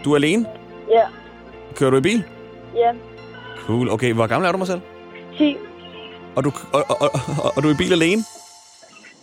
Du 0.04 0.12
er 0.12 0.16
alene? 0.16 0.46
Ja. 0.90 1.02
Kører 1.76 1.90
du 1.90 1.96
i 1.96 2.00
bil? 2.00 2.24
Ja. 2.74 2.92
Cool. 3.66 3.90
Okay, 3.90 4.12
hvor 4.12 4.26
gammel 4.26 4.48
er 4.48 4.52
du, 4.52 4.58
Marcel? 4.58 4.80
10. 5.38 5.56
Og 6.36 6.44
du, 6.44 6.52
og, 6.72 6.84
og, 6.88 6.96
og, 7.00 7.52
og 7.56 7.62
du 7.62 7.68
er 7.68 7.72
i 7.72 7.76
bil 7.76 7.92
alene? 7.92 8.24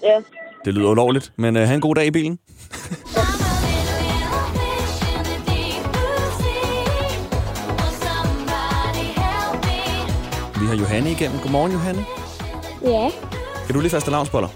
Ja. 0.04 0.19
Det 0.66 0.74
lyder 0.74 0.89
ulovligt, 0.89 1.33
men 1.38 1.56
uh, 1.56 1.62
have 1.62 1.75
en 1.75 1.81
god 1.81 1.95
dag 1.95 2.06
i 2.06 2.12
bilen. 2.12 2.39
Vi 10.60 10.68
har 10.68 10.75
Johanne 10.75 11.12
igennem. 11.12 11.39
Godmorgen, 11.39 11.72
Johanne. 11.72 12.06
Ja. 12.84 13.10
Kan 13.66 13.75
du 13.75 13.80
lide 13.80 13.89
fastelavnsboller? 13.89 14.50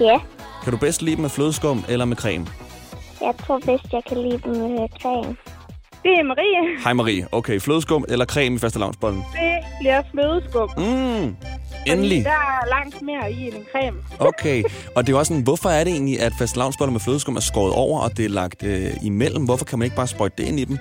Ja. 0.00 0.18
Kan 0.64 0.72
du 0.72 0.78
bedst 0.78 1.02
lide 1.02 1.16
dem 1.16 1.22
med 1.22 1.30
flødeskum 1.30 1.84
eller 1.88 2.04
med 2.04 2.16
creme? 2.16 2.46
Jeg 3.20 3.34
tror 3.46 3.58
bedst, 3.58 3.92
jeg 3.92 4.02
kan 4.08 4.16
lide 4.22 4.38
dem 4.44 4.56
med 4.56 4.88
creme. 5.02 5.36
Det 6.04 6.12
er 6.18 6.22
Marie. 6.22 6.82
Hej 6.84 6.92
Marie. 6.92 7.26
Okay, 7.32 7.60
flødeskum 7.60 8.04
eller 8.08 8.24
creme 8.24 8.56
i 8.56 8.58
fastelavnsbollen? 8.58 9.18
Det 9.32 9.64
bliver 9.80 10.02
flødeskum. 10.10 10.70
Mm, 10.76 11.36
endelig. 11.86 12.24
Der 12.24 12.30
er 12.30 12.68
langt 12.70 13.02
mere 13.02 13.32
i 13.32 13.46
end 13.46 13.54
en 13.54 13.64
creme. 13.72 13.96
Okay, 14.18 14.62
og 14.96 15.06
det 15.06 15.12
er 15.14 15.18
også 15.18 15.28
sådan, 15.30 15.42
hvorfor 15.42 15.68
er 15.68 15.84
det 15.84 15.92
egentlig, 15.92 16.20
at 16.20 16.32
fastelavnsboller 16.38 16.92
med 16.92 17.00
flødeskum 17.00 17.36
er 17.36 17.40
skåret 17.40 17.72
over, 17.74 18.00
og 18.00 18.16
det 18.16 18.24
er 18.24 18.28
lagt 18.28 18.62
øh, 18.62 18.90
imellem? 19.02 19.44
Hvorfor 19.44 19.64
kan 19.64 19.78
man 19.78 19.84
ikke 19.86 19.96
bare 19.96 20.06
sprøjte 20.06 20.34
det 20.38 20.48
ind 20.48 20.60
i 20.60 20.64
dem? 20.64 20.78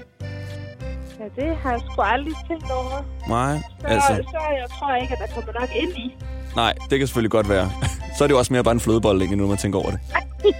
Ja, 1.19 1.41
det 1.41 1.57
har 1.63 1.71
jeg 1.71 1.79
sgu 1.91 2.01
aldrig 2.01 2.33
tænkt 2.47 2.71
over. 2.71 3.03
Nej, 3.29 3.57
Så, 3.81 3.87
altså, 3.87 4.07
så 4.07 4.37
jeg 4.61 4.67
tror 4.79 4.95
ikke, 4.95 5.13
at 5.13 5.19
der 5.19 5.35
kommer 5.35 5.59
nok 5.59 5.69
ind 5.75 5.91
i. 5.97 6.15
nej, 6.55 6.73
det 6.89 6.97
kan 6.99 7.07
selvfølgelig 7.07 7.31
godt 7.31 7.49
være. 7.49 7.71
Så 8.17 8.23
er 8.23 8.27
det 8.27 8.33
jo 8.33 8.39
også 8.39 8.53
mere 8.53 8.63
bare 8.63 8.71
en 8.73 8.79
flødebolle, 8.79 9.23
ikke, 9.23 9.35
nu 9.35 9.41
når 9.43 9.49
man 9.49 9.57
tænker 9.57 9.79
over 9.79 9.91
det. 9.91 9.99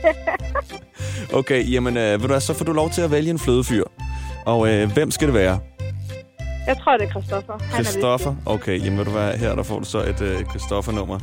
Okay, 1.34 1.72
jamen, 1.72 1.98
øh, 1.98 2.12
ved 2.12 2.20
du 2.20 2.28
hvad, 2.28 2.40
så 2.42 2.54
får 2.54 2.66
du 2.66 2.72
lov 2.74 2.90
til 2.90 3.02
at 3.02 3.12
vælge 3.12 3.30
en 3.30 3.40
flødefyr. 3.40 3.84
Og 4.46 4.70
øh, 4.70 4.92
hvem 4.94 5.12
skal 5.12 5.28
det 5.28 5.34
være? 5.36 5.60
Jeg 6.68 6.78
tror, 6.78 6.98
det 6.98 7.06
er 7.08 7.10
Christoffer. 7.10 7.54
Han 7.62 7.80
er 7.80 7.84
Christoffer? 7.84 8.36
Okay, 8.46 8.84
jamen 8.84 8.98
ved 8.98 9.06
du 9.06 9.12
hvad, 9.12 9.38
her 9.38 9.56
der 9.56 9.64
får 9.64 9.80
du 9.80 9.86
så 9.86 10.00
et 10.00 10.22
øh, 10.22 10.46
Christoffer-nummer. 10.46 11.20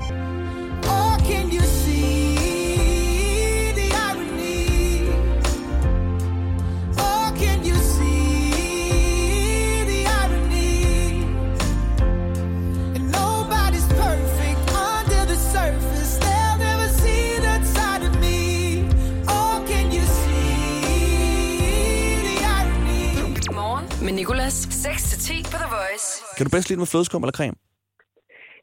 Kan 26.40 26.46
du 26.46 26.56
bedst 26.56 26.68
lide 26.68 26.78
med 26.78 26.86
flødeskum 26.86 27.22
eller 27.22 27.32
creme? 27.32 27.56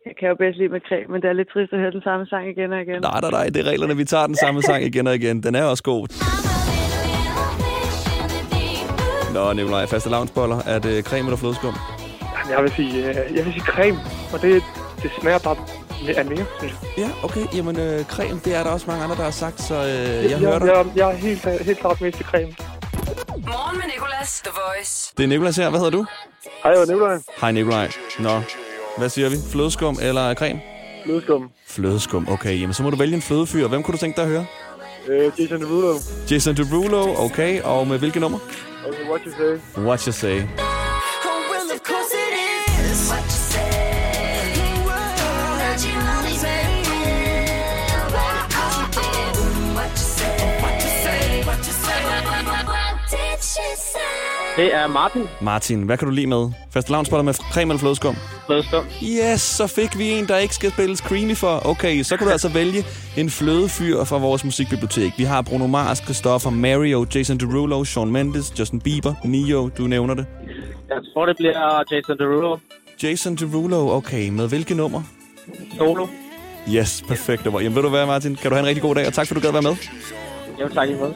Jeg 0.05 0.13
kan 0.19 0.29
jo 0.29 0.35
bedst 0.35 0.57
lide 0.57 0.69
med 0.69 0.81
creme, 0.87 1.07
men 1.13 1.21
det 1.21 1.29
er 1.29 1.33
lidt 1.33 1.49
trist 1.53 1.73
at 1.73 1.79
høre 1.79 1.91
den 1.91 2.01
samme 2.01 2.25
sang 2.31 2.43
igen 2.53 2.73
og 2.73 2.81
igen. 2.81 3.01
Nej, 3.01 3.19
nej, 3.21 3.31
nej, 3.37 3.45
det 3.53 3.59
er 3.63 3.67
reglerne. 3.71 3.97
Vi 3.97 4.05
tager 4.05 4.27
den 4.27 4.35
samme 4.35 4.61
sang 4.61 4.83
igen 4.83 5.07
og 5.07 5.15
igen. 5.15 5.43
Den 5.43 5.55
er 5.55 5.63
også 5.63 5.83
god. 5.83 6.01
Nå, 9.33 9.53
Nikolaj, 9.53 9.85
faste 9.85 10.09
lavnsboller. 10.09 10.59
Er 10.73 10.79
det 10.79 11.05
creme 11.05 11.25
eller 11.29 11.37
flødeskum? 11.43 11.73
Jamen, 12.37 12.51
Jeg 12.53 12.63
vil 12.63 12.71
sige, 12.79 12.93
øh, 13.09 13.35
jeg 13.35 13.45
vil 13.45 13.53
sige 13.53 13.65
creme, 13.73 13.99
og 14.33 14.41
det, 14.41 14.63
det 15.03 15.09
smager 15.19 15.39
bare 15.47 15.57
af 16.21 16.25
mere, 16.25 16.45
synes 16.59 16.73
jeg. 16.81 16.89
Ja, 17.03 17.09
okay. 17.23 17.45
Jamen, 17.57 17.75
øh, 17.85 17.97
creme, 18.13 18.39
det 18.45 18.51
er 18.57 18.63
der 18.63 18.71
også 18.71 18.85
mange 18.91 19.03
andre, 19.03 19.15
der 19.15 19.23
har 19.23 19.37
sagt, 19.45 19.61
så 19.61 19.75
øh, 19.75 19.81
jeg, 19.89 20.31
jeg, 20.31 20.39
hører 20.39 20.59
dig. 20.59 20.67
jeg, 20.67 20.85
jeg 20.95 21.07
er 21.13 21.17
helt, 21.27 21.41
helt 21.67 21.79
klart 21.79 22.01
mest 22.01 22.17
til 22.17 22.25
creme. 22.25 22.51
Morgen 23.53 23.75
med 23.79 23.87
Nicolas. 23.93 24.29
The 24.45 24.53
Voice. 24.61 25.13
Det 25.17 25.23
er 25.23 25.27
Nikolaj 25.27 25.51
her. 25.57 25.69
Hvad 25.69 25.79
hedder 25.79 25.97
du? 25.99 26.05
Hej, 26.67 26.73
jeg 26.75 26.81
er 26.81 26.85
Nicolaj. 26.85 27.17
Hej, 27.41 27.51
Nikolaj. 27.51 27.91
Nå, 28.19 28.41
hvad 28.97 29.09
siger 29.09 29.29
vi? 29.29 29.35
Flødeskum 29.51 29.97
eller 30.01 30.33
creme? 30.33 30.61
Flødeskum. 31.05 31.49
Flødeskum. 31.67 32.27
Okay, 32.31 32.59
jamen 32.59 32.73
så 32.73 32.83
må 32.83 32.89
du 32.89 32.95
vælge 32.95 33.15
en 33.15 33.21
flødefyr. 33.21 33.67
Hvem 33.67 33.83
kunne 33.83 33.93
du 33.93 33.97
tænke 33.97 34.15
dig 34.15 34.23
at 34.23 34.29
høre? 34.29 34.45
Øh, 35.07 35.31
Jason 35.39 35.61
Derulo. 35.61 35.95
Jason 36.31 36.55
Derulo, 36.55 37.25
okay. 37.25 37.61
Og 37.61 37.87
med 37.87 37.99
hvilket 37.99 38.21
nummer? 38.21 38.39
Okay, 38.87 39.09
what 39.09 39.21
you 39.25 39.31
say? 39.31 39.83
What 39.83 40.03
You 40.05 40.11
Say. 40.11 40.66
Det 54.57 54.75
er 54.75 54.87
Martin. 54.87 55.23
Martin, 55.41 55.83
hvad 55.83 55.97
kan 55.97 56.07
du 56.07 56.13
lide 56.13 56.27
med? 56.27 56.49
Fastelavnsboller 56.71 57.23
med 57.23 57.33
creme 57.33 57.71
eller 57.73 57.79
flødeskum? 57.79 58.15
Flødeskum. 58.45 58.85
Yes, 59.03 59.41
så 59.41 59.67
fik 59.67 59.97
vi 59.97 60.09
en, 60.09 60.27
der 60.27 60.37
ikke 60.37 60.55
skal 60.55 60.71
spilles 60.71 60.99
creamy 60.99 61.35
for. 61.35 61.61
Okay, 61.65 62.03
så 62.03 62.17
kan 62.17 62.27
du 62.27 62.31
altså 62.31 62.49
vælge 62.59 62.85
en 63.17 63.29
flødefyr 63.29 64.03
fra 64.03 64.17
vores 64.17 64.43
musikbibliotek. 64.43 65.11
Vi 65.17 65.23
har 65.23 65.41
Bruno 65.41 65.67
Mars, 65.67 65.97
Christopher, 65.97 66.51
Mario, 66.51 67.05
Jason 67.15 67.37
Derulo, 67.37 67.83
Shawn 67.83 68.11
Mendes, 68.11 68.59
Justin 68.59 68.81
Bieber, 68.81 69.13
Neo, 69.23 69.69
du 69.77 69.87
nævner 69.87 70.13
det. 70.13 70.25
Jeg 70.89 70.97
tror, 71.13 71.25
det 71.25 71.35
bliver 71.37 71.83
Jason 71.91 72.17
Derulo. 72.17 72.57
Jason 73.03 73.35
Derulo, 73.35 73.89
okay. 73.97 74.29
Med 74.29 74.47
hvilket 74.47 74.77
nummer? 74.77 75.01
Solo. 75.77 76.07
Yes, 76.69 77.03
perfekt 77.07 77.45
nummer. 77.45 77.59
Jamen 77.61 77.75
ved 77.75 77.83
du 77.83 77.89
hvad, 77.89 78.05
Martin? 78.05 78.35
Kan 78.35 78.51
du 78.51 78.55
have 78.55 78.59
en 78.59 78.67
rigtig 78.67 78.81
god 78.81 78.95
dag, 78.95 79.07
og 79.07 79.13
tak 79.13 79.27
for, 79.27 79.35
du 79.35 79.41
gad 79.41 79.51
være 79.51 79.61
med. 79.61 79.75
Jo, 80.61 80.69
tak 80.69 80.89
i 80.89 80.93
måde. 80.93 81.15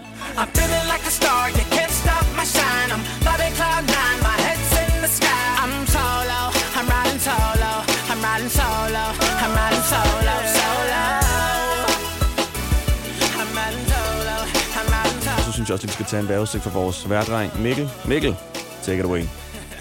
Synes 15.66 15.70
jeg 15.70 15.74
også, 15.74 15.86
at 15.86 15.90
vi 15.90 15.94
skal 15.94 16.06
tage 16.06 16.22
en 16.22 16.30
vejrudsigt 16.30 16.64
for 16.64 16.70
vores 16.70 17.10
værdreng. 17.10 17.62
Mikkel, 17.62 17.90
Mikkel, 18.06 18.36
take 18.84 19.00
it 19.00 19.06
away. 19.06 19.24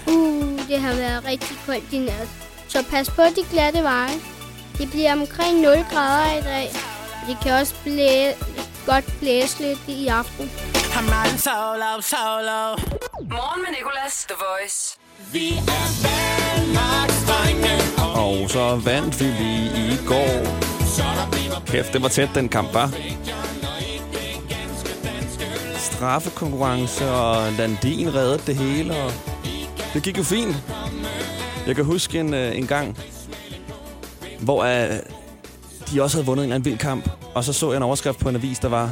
Uh, 0.07 0.59
det 0.69 0.79
har 0.79 0.95
været 0.95 1.25
rigtig 1.25 1.57
koldt 1.65 1.93
i 1.93 1.97
nat. 1.99 2.27
Så 2.67 2.83
pas 2.89 3.09
på 3.09 3.21
de 3.21 3.43
glatte 3.51 3.83
veje. 3.83 4.15
Det 4.77 4.89
bliver 4.91 5.13
omkring 5.13 5.59
0 5.61 5.85
grader 5.93 6.39
i 6.39 6.41
dag. 6.41 6.69
Det 7.27 7.37
kan 7.43 7.51
også 7.53 7.73
blæ- 7.85 8.45
godt 8.85 9.05
blæse 9.19 9.59
lidt 9.59 9.79
i 9.87 10.07
aften. 10.07 10.51
Solo, 11.37 12.01
solo. 12.01 12.61
Morgen 13.35 13.61
med 13.63 13.71
Nicolas, 13.77 14.25
The 14.29 14.37
Voice. 14.45 14.97
Vi 15.31 15.49
er 15.57 15.87
Danmarks 16.07 17.21
Og 18.15 18.49
så 18.49 18.81
vandt 18.85 19.19
vi 19.19 19.25
lige 19.25 19.93
i 19.93 19.97
går. 20.07 20.61
Kæft, 21.65 21.93
det 21.93 22.01
var 22.01 22.07
tæt, 22.09 22.29
den 22.35 22.49
kamp, 22.49 22.73
var. 22.73 22.89
Straffekonkurrence, 26.01 27.11
og 27.11 27.51
Landin 27.57 28.15
reddede 28.15 28.41
det 28.47 28.55
hele, 28.55 28.95
og 28.95 29.11
det 29.93 30.03
gik 30.03 30.17
jo 30.17 30.23
fint. 30.23 30.55
Jeg 31.67 31.75
kan 31.75 31.85
huske 31.85 32.19
en, 32.19 32.33
øh, 32.33 32.57
en 32.57 32.67
gang, 32.67 32.97
hvor 34.39 34.63
uh, 34.63 34.95
de 35.91 36.03
også 36.03 36.17
havde 36.17 36.25
vundet 36.25 36.43
en 36.43 36.45
eller 36.45 36.55
anden 36.55 36.65
vild 36.65 36.79
kamp, 36.79 37.09
og 37.33 37.43
så 37.43 37.53
så 37.53 37.71
jeg 37.71 37.77
en 37.77 37.83
overskrift 37.83 38.19
på 38.19 38.29
en 38.29 38.35
avis, 38.35 38.59
der 38.59 38.67
var, 38.67 38.91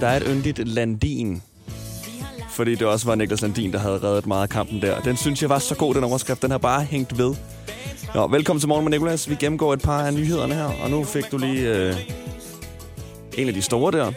der 0.00 0.06
er 0.06 0.16
et 0.16 0.22
yndigt 0.26 0.68
Landin. 0.68 1.42
Fordi 2.50 2.74
det 2.74 2.86
også 2.86 3.06
var 3.06 3.14
Niklas 3.14 3.42
Landin, 3.42 3.72
der 3.72 3.78
havde 3.78 4.02
reddet 4.02 4.26
meget 4.26 4.42
af 4.42 4.48
kampen 4.48 4.82
der. 4.82 5.00
Den 5.00 5.16
synes 5.16 5.42
jeg 5.42 5.50
var 5.50 5.58
så 5.58 5.74
god, 5.74 5.94
den 5.94 6.04
overskrift. 6.04 6.42
Den 6.42 6.50
har 6.50 6.58
bare 6.58 6.82
hængt 6.82 7.18
ved. 7.18 7.34
Nå, 8.14 8.26
velkommen 8.26 8.60
til 8.60 8.68
Morgen 8.68 8.84
med 8.84 8.90
Nikolas. 8.90 9.30
Vi 9.30 9.34
gennemgår 9.34 9.72
et 9.72 9.82
par 9.82 10.02
af 10.02 10.14
nyhederne 10.14 10.54
her, 10.54 10.70
og 10.82 10.90
nu 10.90 11.04
fik 11.04 11.30
du 11.32 11.38
lige 11.38 11.68
øh, 11.68 11.96
en 13.38 13.48
af 13.48 13.54
de 13.54 13.62
store 13.62 13.92
der. 13.92 14.12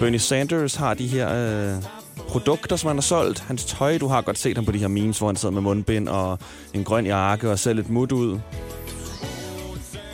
Bernie 0.00 0.18
Sanders 0.18 0.74
har 0.74 0.94
de 0.94 1.06
her 1.06 1.28
øh, 1.34 1.82
produkter, 2.28 2.76
som 2.76 2.88
han 2.88 2.96
har 2.96 3.02
solgt. 3.02 3.40
Hans 3.40 3.64
tøj, 3.64 3.98
du 3.98 4.06
har 4.06 4.22
godt 4.22 4.38
set 4.38 4.56
ham 4.56 4.64
på 4.64 4.72
de 4.72 4.78
her 4.78 4.88
memes, 4.88 5.18
hvor 5.18 5.26
han 5.26 5.36
sidder 5.36 5.52
med 5.52 5.62
mundbind 5.62 6.08
og 6.08 6.38
en 6.74 6.84
grøn 6.84 7.06
jakke 7.06 7.50
og 7.50 7.58
ser 7.58 7.72
lidt 7.72 7.90
mut 7.90 8.12
ud. 8.12 8.38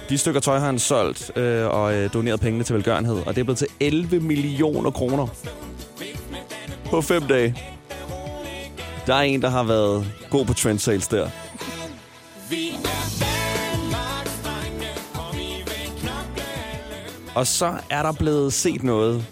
De 0.08 0.18
stykker 0.18 0.40
tøj 0.40 0.58
har 0.58 0.66
han 0.66 0.78
solgt 0.78 1.36
øh, 1.36 1.66
og 1.66 1.94
øh, 1.94 2.12
doneret 2.12 2.40
pengene 2.40 2.64
til 2.64 2.74
velgørenhed, 2.74 3.16
og 3.26 3.34
det 3.34 3.40
er 3.40 3.44
blevet 3.44 3.58
til 3.58 3.68
11 3.80 4.20
millioner 4.20 4.90
kroner 4.90 5.26
på 6.90 7.00
fem 7.00 7.22
dage. 7.22 7.56
Der 9.06 9.14
er 9.14 9.22
en, 9.22 9.42
der 9.42 9.48
har 9.48 9.62
været 9.62 10.06
god 10.30 10.46
på 10.46 10.54
trend 10.54 10.78
sales 10.78 11.08
der. 11.08 11.30
Og 17.34 17.46
så 17.46 17.74
er 17.90 18.02
der 18.02 18.12
blevet 18.12 18.52
set 18.52 18.82
noget 18.82 19.26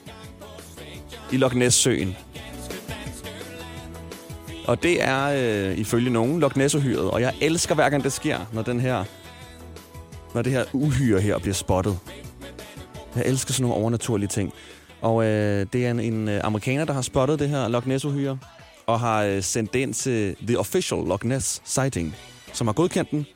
i 1.33 1.37
Loch 1.37 1.57
Ness-søen. 1.57 2.17
Og 4.67 4.83
det 4.83 5.03
er 5.03 5.25
øh, 5.27 5.79
ifølge 5.79 6.11
nogen 6.11 6.41
Loch 6.41 6.57
Ness-uhyret. 6.57 7.11
Og 7.11 7.21
jeg 7.21 7.35
elsker 7.41 7.75
hver 7.75 7.91
gang 7.91 8.05
det 8.05 8.13
sker, 8.13 8.39
når 8.53 8.63
den 8.63 8.81
her 8.81 9.05
når 10.35 10.43
det 10.43 10.53
her 10.53 10.65
uhyre 10.73 11.21
her 11.21 11.39
bliver 11.39 11.55
spottet. 11.55 11.99
Jeg 13.17 13.27
elsker 13.27 13.53
sådan 13.53 13.63
nogle 13.63 13.83
overnaturlige 13.83 14.29
ting. 14.29 14.53
Og 15.01 15.25
øh, 15.25 15.67
det 15.73 15.87
er 15.87 15.91
en, 15.91 16.01
en 16.01 16.29
øh, 16.29 16.41
amerikaner, 16.45 16.85
der 16.85 16.93
har 16.93 17.03
spottet 17.03 17.39
det 17.39 17.49
her 17.49 17.69
Loch 17.69 17.87
Ness-uhyre, 17.87 18.39
og 18.87 19.01
har 19.01 19.23
øh, 19.23 19.43
sendt 19.43 19.73
det 19.73 19.79
ind 19.79 19.95
til 19.95 20.37
The 20.47 20.59
Official 20.59 21.01
Loch 21.01 21.27
Ness 21.27 21.63
Sighting, 21.65 22.17
som 22.53 22.67
har 22.67 22.75
godkendt 22.75 23.11
den. 23.11 23.27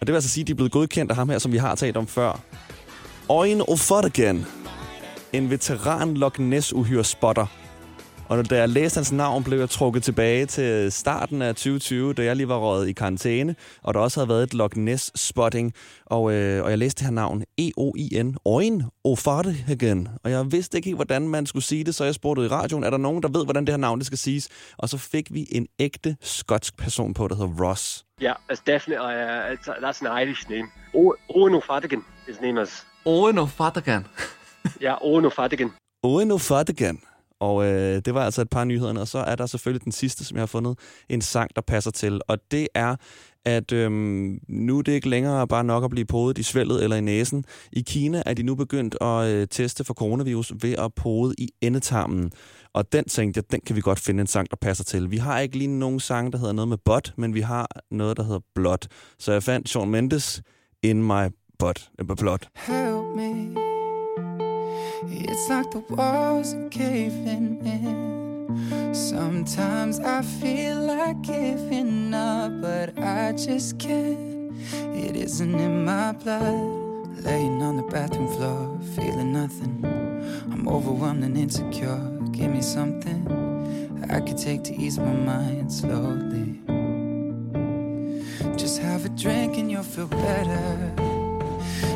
Og 0.00 0.06
det 0.06 0.08
vil 0.08 0.14
altså 0.14 0.30
sige, 0.30 0.42
at 0.42 0.46
de 0.46 0.52
er 0.52 0.56
blevet 0.56 0.72
godkendt 0.72 1.10
af 1.10 1.16
ham 1.16 1.28
her, 1.28 1.38
som 1.38 1.52
vi 1.52 1.56
har 1.56 1.74
talt 1.74 1.96
om 1.96 2.06
før. 2.06 2.40
Oin 3.28 3.60
O'Foddigan, 3.60 4.36
en 5.32 5.50
veteran 5.50 6.14
Loch 6.14 6.40
Ness-uhyre 6.40 7.04
spotter. 7.04 7.46
Og 8.28 8.50
da 8.50 8.56
jeg 8.56 8.68
læste 8.68 8.98
hans 8.98 9.12
navn, 9.12 9.44
blev 9.44 9.58
jeg 9.58 9.70
trukket 9.70 10.02
tilbage 10.02 10.46
til 10.46 10.92
starten 10.92 11.42
af 11.42 11.54
2020, 11.54 12.14
da 12.14 12.24
jeg 12.24 12.36
lige 12.36 12.48
var 12.48 12.58
røget 12.58 12.88
i 12.88 12.92
karantæne, 12.92 13.54
og 13.82 13.94
der 13.94 14.00
også 14.00 14.20
havde 14.20 14.28
været 14.28 14.42
et 14.42 14.54
Loch 14.54 14.76
Ness-spotting. 14.76 15.72
Og, 16.06 16.32
øh, 16.32 16.64
og 16.64 16.70
jeg 16.70 16.78
læste 16.78 16.98
det 16.98 17.06
her 17.06 17.14
navn, 17.14 17.42
E-O-I-N, 17.58 18.36
Oin 18.44 18.82
O'Fartigan. 18.82 20.18
Og 20.24 20.30
jeg 20.30 20.52
vidste 20.52 20.78
ikke 20.78 20.86
helt, 20.86 20.96
hvordan 20.98 21.28
man 21.28 21.46
skulle 21.46 21.64
sige 21.64 21.84
det, 21.84 21.94
så 21.94 22.04
jeg 22.04 22.14
spurgte 22.14 22.44
i 22.44 22.48
radioen, 22.48 22.84
er 22.84 22.90
der 22.90 22.98
nogen, 22.98 23.22
der 23.22 23.28
ved, 23.28 23.44
hvordan 23.44 23.64
det 23.66 23.72
her 23.72 23.76
navn 23.76 23.98
det 23.98 24.06
skal 24.06 24.18
siges? 24.18 24.48
Og 24.78 24.88
så 24.88 24.98
fik 24.98 25.34
vi 25.34 25.46
en 25.52 25.66
ægte 25.78 26.16
skotsk 26.20 26.76
person 26.76 27.14
på, 27.14 27.28
der 27.28 27.34
hedder 27.34 27.64
Ross. 27.64 28.04
Yeah, 28.22 28.36
it's 28.52 28.62
definitely 28.66 28.96
uh, 28.96 29.52
it's, 29.52 29.68
that's 29.68 30.06
an 30.06 30.22
Irish 30.22 30.50
name. 30.50 30.68
Owen 31.28 31.54
O'Fadigan, 31.54 32.02
his 32.26 32.40
name 32.40 32.62
is. 32.62 32.86
Owen. 33.04 33.38
Yeah, 34.82 34.98
Owen 35.00 35.24
O'Fadigan. 35.24 35.70
Owen 36.02 36.30
O'Fartigan. 36.30 37.08
Og 37.40 37.66
øh, 37.66 38.02
det 38.04 38.14
var 38.14 38.24
altså 38.24 38.42
et 38.42 38.50
par 38.50 38.64
nyhederne, 38.64 39.00
og 39.00 39.08
så 39.08 39.18
er 39.18 39.34
der 39.34 39.46
selvfølgelig 39.46 39.84
den 39.84 39.92
sidste, 39.92 40.24
som 40.24 40.36
jeg 40.36 40.42
har 40.42 40.46
fundet, 40.46 40.78
en 41.08 41.20
sang, 41.20 41.50
der 41.56 41.62
passer 41.62 41.90
til. 41.90 42.20
Og 42.28 42.38
det 42.50 42.68
er, 42.74 42.96
at 43.44 43.72
øhm, 43.72 44.40
nu 44.48 44.78
er 44.78 44.82
det 44.82 44.92
ikke 44.92 45.08
længere 45.08 45.48
bare 45.48 45.64
nok 45.64 45.84
at 45.84 45.90
blive 45.90 46.04
podet 46.04 46.38
i 46.38 46.42
svældet 46.42 46.84
eller 46.84 46.96
i 46.96 47.00
næsen. 47.00 47.44
I 47.72 47.80
Kina 47.80 48.22
er 48.26 48.34
de 48.34 48.42
nu 48.42 48.54
begyndt 48.54 48.96
at 49.00 49.26
øh, 49.28 49.48
teste 49.50 49.84
for 49.84 49.94
coronavirus 49.94 50.52
ved 50.62 50.72
at 50.72 50.94
pode 50.94 51.34
i 51.38 51.48
endetarmen. 51.60 52.32
Og 52.72 52.92
den 52.92 53.04
tænkte 53.04 53.38
jeg, 53.38 53.52
den 53.52 53.60
kan 53.66 53.76
vi 53.76 53.80
godt 53.80 53.98
finde 53.98 54.20
en 54.20 54.26
sang, 54.26 54.50
der 54.50 54.56
passer 54.56 54.84
til. 54.84 55.10
Vi 55.10 55.16
har 55.16 55.38
ikke 55.38 55.58
lige 55.58 55.78
nogen 55.78 56.00
sang, 56.00 56.32
der 56.32 56.38
hedder 56.38 56.52
noget 56.52 56.68
med 56.68 56.78
butt, 56.84 57.12
men 57.16 57.34
vi 57.34 57.40
har 57.40 57.68
noget, 57.90 58.16
der 58.16 58.22
hedder 58.22 58.40
blood. 58.54 58.88
Så 59.18 59.32
jeg 59.32 59.42
fandt 59.42 59.68
Shawn 59.68 59.90
Mendes 59.90 60.42
in 60.82 61.02
my 61.02 61.24
butt. 61.58 61.90
Øh, 61.98 62.16
blood. 62.16 62.38
help 62.56 63.16
me. 63.16 63.67
It's 65.04 65.48
like 65.48 65.70
the 65.70 65.78
walls 65.94 66.54
are 66.54 66.68
caving 66.70 67.64
in. 67.64 68.92
Sometimes 68.92 70.00
I 70.00 70.22
feel 70.22 70.76
like 70.76 71.22
giving 71.22 72.12
up, 72.12 72.60
but 72.60 72.98
I 72.98 73.32
just 73.32 73.78
can't. 73.78 74.52
It 74.72 75.14
isn't 75.14 75.54
in 75.54 75.84
my 75.84 76.12
blood. 76.12 77.22
Laying 77.22 77.62
on 77.62 77.76
the 77.76 77.84
bathroom 77.84 78.26
floor, 78.26 78.78
feeling 78.96 79.32
nothing. 79.32 79.84
I'm 80.50 80.66
overwhelmed 80.66 81.22
and 81.22 81.38
insecure. 81.38 82.00
Give 82.32 82.50
me 82.50 82.60
something 82.60 83.22
I 84.10 84.20
could 84.20 84.38
take 84.38 84.64
to 84.64 84.74
ease 84.74 84.98
my 84.98 85.12
mind 85.12 85.72
slowly. 85.72 86.58
Just 88.56 88.80
have 88.80 89.04
a 89.04 89.10
drink 89.10 89.58
and 89.58 89.70
you'll 89.70 89.84
feel 89.84 90.08
better. 90.08 90.92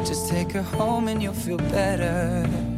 Just 0.05 0.29
take 0.29 0.53
her 0.53 0.63
home 0.63 1.09
and 1.09 1.21
you'll 1.21 1.33
feel 1.35 1.59
better. 1.59 2.72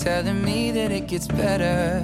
Telling 0.00 0.42
me 0.42 0.70
that 0.70 0.90
it 0.92 1.08
gets 1.08 1.28
better. 1.28 2.02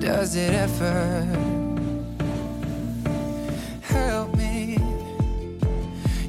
Does 0.00 0.34
it 0.34 0.54
ever? 0.54 1.20
Help 3.82 4.34
me. 4.34 4.78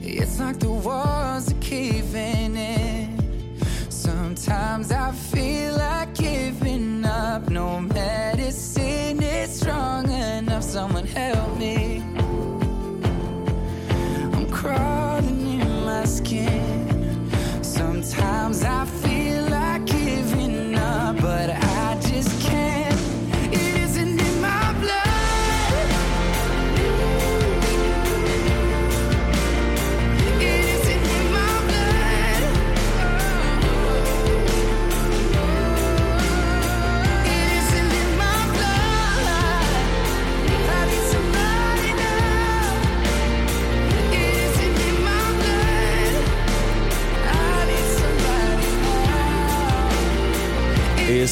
It's 0.04 0.38
like 0.42 0.60
the 0.60 0.70
walls 0.70 1.50
are 1.50 1.62
caving 1.62 2.58
in. 2.58 3.58
Sometimes 3.90 4.92
I 4.92 5.14
feel 5.14 5.78
like 5.78 6.14
giving 6.14 7.06
up. 7.06 7.50
No 7.50 7.80
medicine 7.80 9.24
is 9.24 9.62
strong 9.62 10.12
enough. 10.12 10.64
Someone 10.64 11.08
help 11.08 11.58
me. 11.58 11.77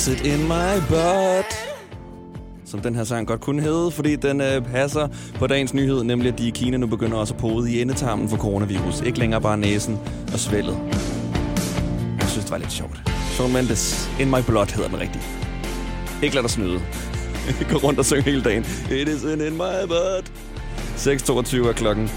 Acid 0.05 0.19
it 0.19 0.25
in 0.25 0.43
my 0.43 0.79
butt? 0.89 1.45
Som 2.65 2.79
den 2.81 2.95
her 2.95 3.03
sang 3.03 3.27
godt 3.27 3.41
kunne 3.41 3.61
hedde, 3.61 3.91
fordi 3.91 4.15
den 4.15 4.41
øh, 4.41 4.61
passer 4.61 5.07
på 5.35 5.47
dagens 5.47 5.73
nyhed, 5.73 6.03
nemlig 6.03 6.31
at 6.31 6.37
de 6.39 6.47
i 6.47 6.49
Kina 6.49 6.77
nu 6.77 6.87
begynder 6.87 7.17
også 7.17 7.33
at 7.33 7.39
pode 7.39 7.71
i 7.71 7.81
endetarmen 7.81 8.29
for 8.29 8.37
coronavirus. 8.37 9.01
Ikke 9.01 9.19
længere 9.19 9.41
bare 9.41 9.57
næsen 9.57 9.99
og 10.33 10.39
svældet. 10.39 10.77
Jeg 12.19 12.27
synes, 12.27 12.45
det 12.45 12.51
var 12.51 12.57
lidt 12.57 12.71
sjovt. 12.71 13.01
Shawn 13.31 13.53
Mendes, 13.53 14.09
In 14.19 14.29
My 14.29 14.41
Blood 14.47 14.75
hedder 14.75 14.89
den 14.89 14.99
rigtigt. 14.99 15.23
Ikke 16.23 16.35
lad 16.35 16.43
dig 16.43 16.51
snyde. 16.51 16.79
Gå 17.71 17.77
rundt 17.77 17.99
og 17.99 18.05
synge 18.05 18.23
hele 18.23 18.43
dagen. 18.43 18.65
It 18.91 19.07
is 19.07 19.23
in, 19.23 19.41
in 19.41 19.53
my 19.53 19.85
blood. 19.87 20.23
6.22 20.97 21.67
er 21.67 21.73
klokken. 21.73 22.09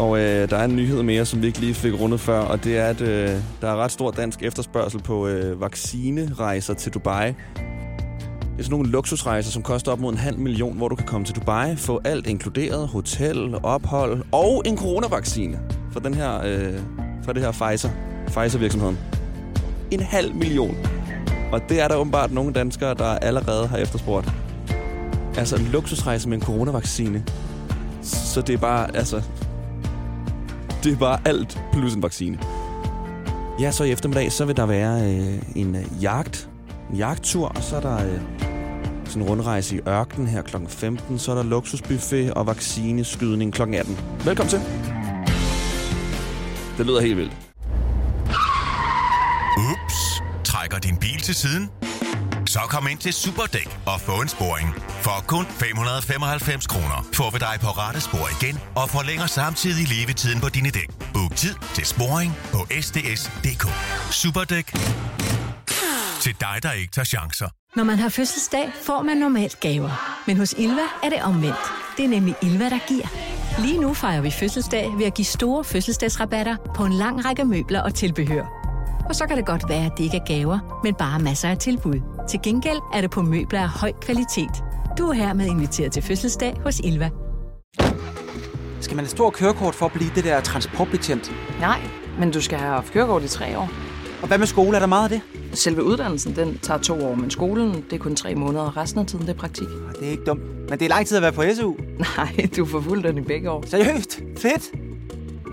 Og 0.00 0.18
øh, 0.18 0.50
der 0.50 0.56
er 0.56 0.64
en 0.64 0.76
nyhed 0.76 1.02
mere, 1.02 1.24
som 1.24 1.42
vi 1.42 1.46
ikke 1.46 1.60
lige 1.60 1.74
fik 1.74 2.00
rundet 2.00 2.20
før, 2.20 2.40
og 2.40 2.64
det 2.64 2.78
er, 2.78 2.86
at 2.86 3.00
øh, 3.00 3.28
der 3.60 3.68
er 3.68 3.76
ret 3.76 3.92
stor 3.92 4.10
dansk 4.10 4.42
efterspørgsel 4.42 5.02
på 5.02 5.26
øh, 5.26 5.60
vaccinerejser 5.60 6.74
til 6.74 6.94
Dubai. 6.94 7.26
Det 7.26 7.34
er 8.58 8.62
sådan 8.62 8.70
nogle 8.70 8.90
luksusrejser, 8.90 9.50
som 9.50 9.62
koster 9.62 9.92
op 9.92 10.00
mod 10.00 10.12
en 10.12 10.18
halv 10.18 10.38
million, 10.38 10.76
hvor 10.76 10.88
du 10.88 10.94
kan 10.94 11.06
komme 11.06 11.24
til 11.24 11.34
Dubai, 11.36 11.76
få 11.76 12.00
alt 12.04 12.26
inkluderet, 12.26 12.88
hotel, 12.88 13.54
ophold 13.62 14.22
og 14.32 14.62
en 14.66 14.78
coronavaccine 14.78 15.60
fra, 15.92 16.00
den 16.00 16.14
her, 16.14 16.40
øh, 16.44 16.80
fra 17.24 17.32
det 17.32 17.42
her 17.42 17.52
Pfizer, 17.52 17.90
Pfizer-virksomheden. 18.26 18.98
En 19.90 20.00
halv 20.00 20.34
million. 20.34 20.76
Og 21.52 21.60
det 21.68 21.80
er 21.80 21.88
der 21.88 21.96
åbenbart 21.96 22.32
nogle 22.32 22.52
danskere, 22.52 22.94
der 22.94 23.04
allerede 23.04 23.66
har 23.66 23.76
efterspurgt. 23.76 24.32
Altså 25.36 25.56
en 25.56 25.68
luksusrejse 25.72 26.28
med 26.28 26.36
en 26.36 26.42
coronavaccine. 26.42 27.24
Så 28.02 28.40
det 28.40 28.54
er 28.54 28.58
bare, 28.58 28.96
altså... 28.96 29.22
Det 30.84 30.92
er 30.92 30.96
bare 30.96 31.18
alt 31.24 31.60
plus 31.72 31.94
en 31.94 32.02
vaccine. 32.02 32.38
Ja, 33.60 33.70
så 33.70 33.84
i 33.84 33.92
eftermiddag, 33.92 34.32
så 34.32 34.44
vil 34.44 34.56
der 34.56 34.66
være 34.66 35.02
øh, 35.02 35.42
en 35.54 35.76
øh, 35.76 36.02
jagt. 36.02 36.48
En 36.90 36.96
jagttur, 36.96 37.48
og 37.48 37.62
så 37.62 37.76
er 37.76 37.80
der 37.80 37.96
øh, 37.96 38.20
sådan 39.04 39.22
en 39.22 39.28
rundrejse 39.28 39.76
i 39.76 39.80
ørkenen 39.88 40.26
her 40.28 40.42
kl. 40.42 40.56
15. 40.68 41.18
Så 41.18 41.30
er 41.30 41.34
der 41.36 41.42
luksusbuffet 41.42 42.34
og 42.34 42.46
vaccineskydning 42.46 43.52
kl. 43.52 43.62
18. 43.62 43.98
Velkommen 44.24 44.50
til. 44.50 44.60
Det 46.78 46.86
lyder 46.86 47.00
helt 47.00 47.16
vildt. 47.16 47.32
Ups. 49.58 50.22
Trækker 50.44 50.78
din 50.78 50.96
bil 50.96 51.20
til 51.22 51.34
siden? 51.34 51.70
Så 52.54 52.60
kom 52.68 52.86
ind 52.90 52.98
til 52.98 53.12
Superdæk 53.12 53.78
og 53.86 54.00
få 54.00 54.22
en 54.22 54.28
sporing. 54.28 54.68
For 55.06 55.24
kun 55.26 55.46
595 55.46 56.66
kroner 56.66 57.06
får 57.14 57.30
vi 57.30 57.38
dig 57.38 57.56
på 57.60 57.66
rette 57.66 58.00
spor 58.00 58.26
igen 58.36 58.58
og 58.76 58.90
forlænger 58.90 59.26
samtidig 59.26 59.88
levetiden 59.88 60.40
på 60.40 60.48
dine 60.48 60.70
dæk. 60.70 60.90
Book 61.14 61.36
tid 61.36 61.54
til 61.74 61.86
sporing 61.86 62.32
på 62.52 62.58
sds.dk. 62.80 63.64
Superdæk. 64.20 64.66
Til 66.20 66.34
dig, 66.40 66.56
der 66.62 66.72
ikke 66.72 66.92
tager 66.92 67.04
chancer. 67.04 67.48
Når 67.76 67.84
man 67.84 67.98
har 67.98 68.08
fødselsdag, 68.08 68.72
får 68.82 69.02
man 69.02 69.16
normalt 69.16 69.60
gaver. 69.60 70.22
Men 70.26 70.36
hos 70.36 70.54
Ilva 70.58 70.86
er 71.02 71.08
det 71.08 71.22
omvendt. 71.22 71.64
Det 71.96 72.04
er 72.04 72.08
nemlig 72.08 72.34
Ilva, 72.42 72.68
der 72.68 72.78
giver. 72.88 73.06
Lige 73.58 73.80
nu 73.80 73.94
fejrer 73.94 74.20
vi 74.20 74.30
fødselsdag 74.30 74.88
ved 74.98 75.06
at 75.06 75.14
give 75.14 75.24
store 75.24 75.64
fødselsdagsrabatter 75.64 76.56
på 76.74 76.84
en 76.84 76.92
lang 76.92 77.24
række 77.24 77.44
møbler 77.44 77.80
og 77.80 77.94
tilbehør. 77.94 78.59
Og 79.10 79.16
så 79.16 79.26
kan 79.26 79.36
det 79.36 79.46
godt 79.46 79.68
være, 79.68 79.86
at 79.86 79.92
det 79.98 80.04
ikke 80.04 80.16
er 80.16 80.24
gaver, 80.24 80.80
men 80.84 80.94
bare 80.94 81.18
masser 81.18 81.48
af 81.48 81.58
tilbud. 81.58 82.00
Til 82.28 82.40
gengæld 82.42 82.78
er 82.94 83.00
det 83.00 83.10
på 83.10 83.22
møbler 83.22 83.60
af 83.60 83.68
høj 83.68 83.92
kvalitet. 83.92 84.50
Du 84.98 85.08
er 85.08 85.12
hermed 85.12 85.46
inviteret 85.46 85.92
til 85.92 86.02
fødselsdag 86.02 86.60
hos 86.64 86.80
Ilva. 86.84 87.10
Skal 88.80 88.96
man 88.96 89.04
have 89.04 89.10
stor 89.10 89.30
kørekort 89.30 89.74
for 89.74 89.86
at 89.86 89.92
blive 89.92 90.10
det 90.14 90.24
der 90.24 90.40
transportbetjent? 90.40 91.32
Nej, 91.60 91.80
men 92.18 92.30
du 92.30 92.40
skal 92.40 92.58
have 92.58 92.72
haft 92.72 92.92
kørekort 92.92 93.22
i 93.22 93.28
tre 93.28 93.58
år. 93.58 93.70
Og 94.22 94.28
hvad 94.28 94.38
med 94.38 94.46
skole? 94.46 94.76
Er 94.76 94.80
der 94.80 94.86
meget 94.86 95.12
af 95.12 95.20
det? 95.20 95.20
Selve 95.58 95.84
uddannelsen, 95.84 96.36
den 96.36 96.58
tager 96.58 96.80
to 96.80 97.06
år, 97.06 97.14
men 97.14 97.30
skolen, 97.30 97.74
det 97.74 97.92
er 97.92 97.98
kun 97.98 98.16
tre 98.16 98.34
måneder, 98.34 98.64
og 98.64 98.76
resten 98.76 99.00
af 99.00 99.06
tiden, 99.06 99.26
det 99.26 99.34
er 99.34 99.38
praktik. 99.38 99.68
Det 100.00 100.06
er 100.06 100.10
ikke 100.10 100.24
dumt. 100.24 100.42
Men 100.70 100.78
det 100.78 100.82
er 100.82 100.88
lang 100.88 101.06
tid 101.06 101.16
at 101.16 101.22
være 101.22 101.32
på 101.32 101.42
SU. 101.54 101.74
Nej, 102.16 102.48
du 102.56 102.66
får 102.66 102.80
fuld 102.80 103.02
den 103.02 103.18
i 103.18 103.20
begge 103.20 103.50
år. 103.50 103.64
Seriøst? 103.66 104.20
Fedt! 104.38 104.89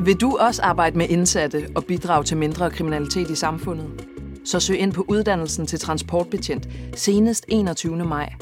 Vil 0.06 0.22
du 0.22 0.38
også 0.38 0.62
arbejde 0.62 0.98
med 0.98 1.10
indsatte 1.10 1.68
og 1.76 1.86
bidrage 1.86 2.24
til 2.24 2.38
mindre 2.38 2.72
kriminalitet 2.72 3.30
i 3.30 3.36
samfundet? 3.36 4.08
Så 4.46 4.60
søg 4.60 4.80
ind 4.80 4.94
på 4.94 5.06
uddannelsen 5.08 5.68
til 5.68 5.80
transportbetjent 5.80 6.68
senest 6.96 7.46
21. 7.48 8.06
maj. 8.06 8.34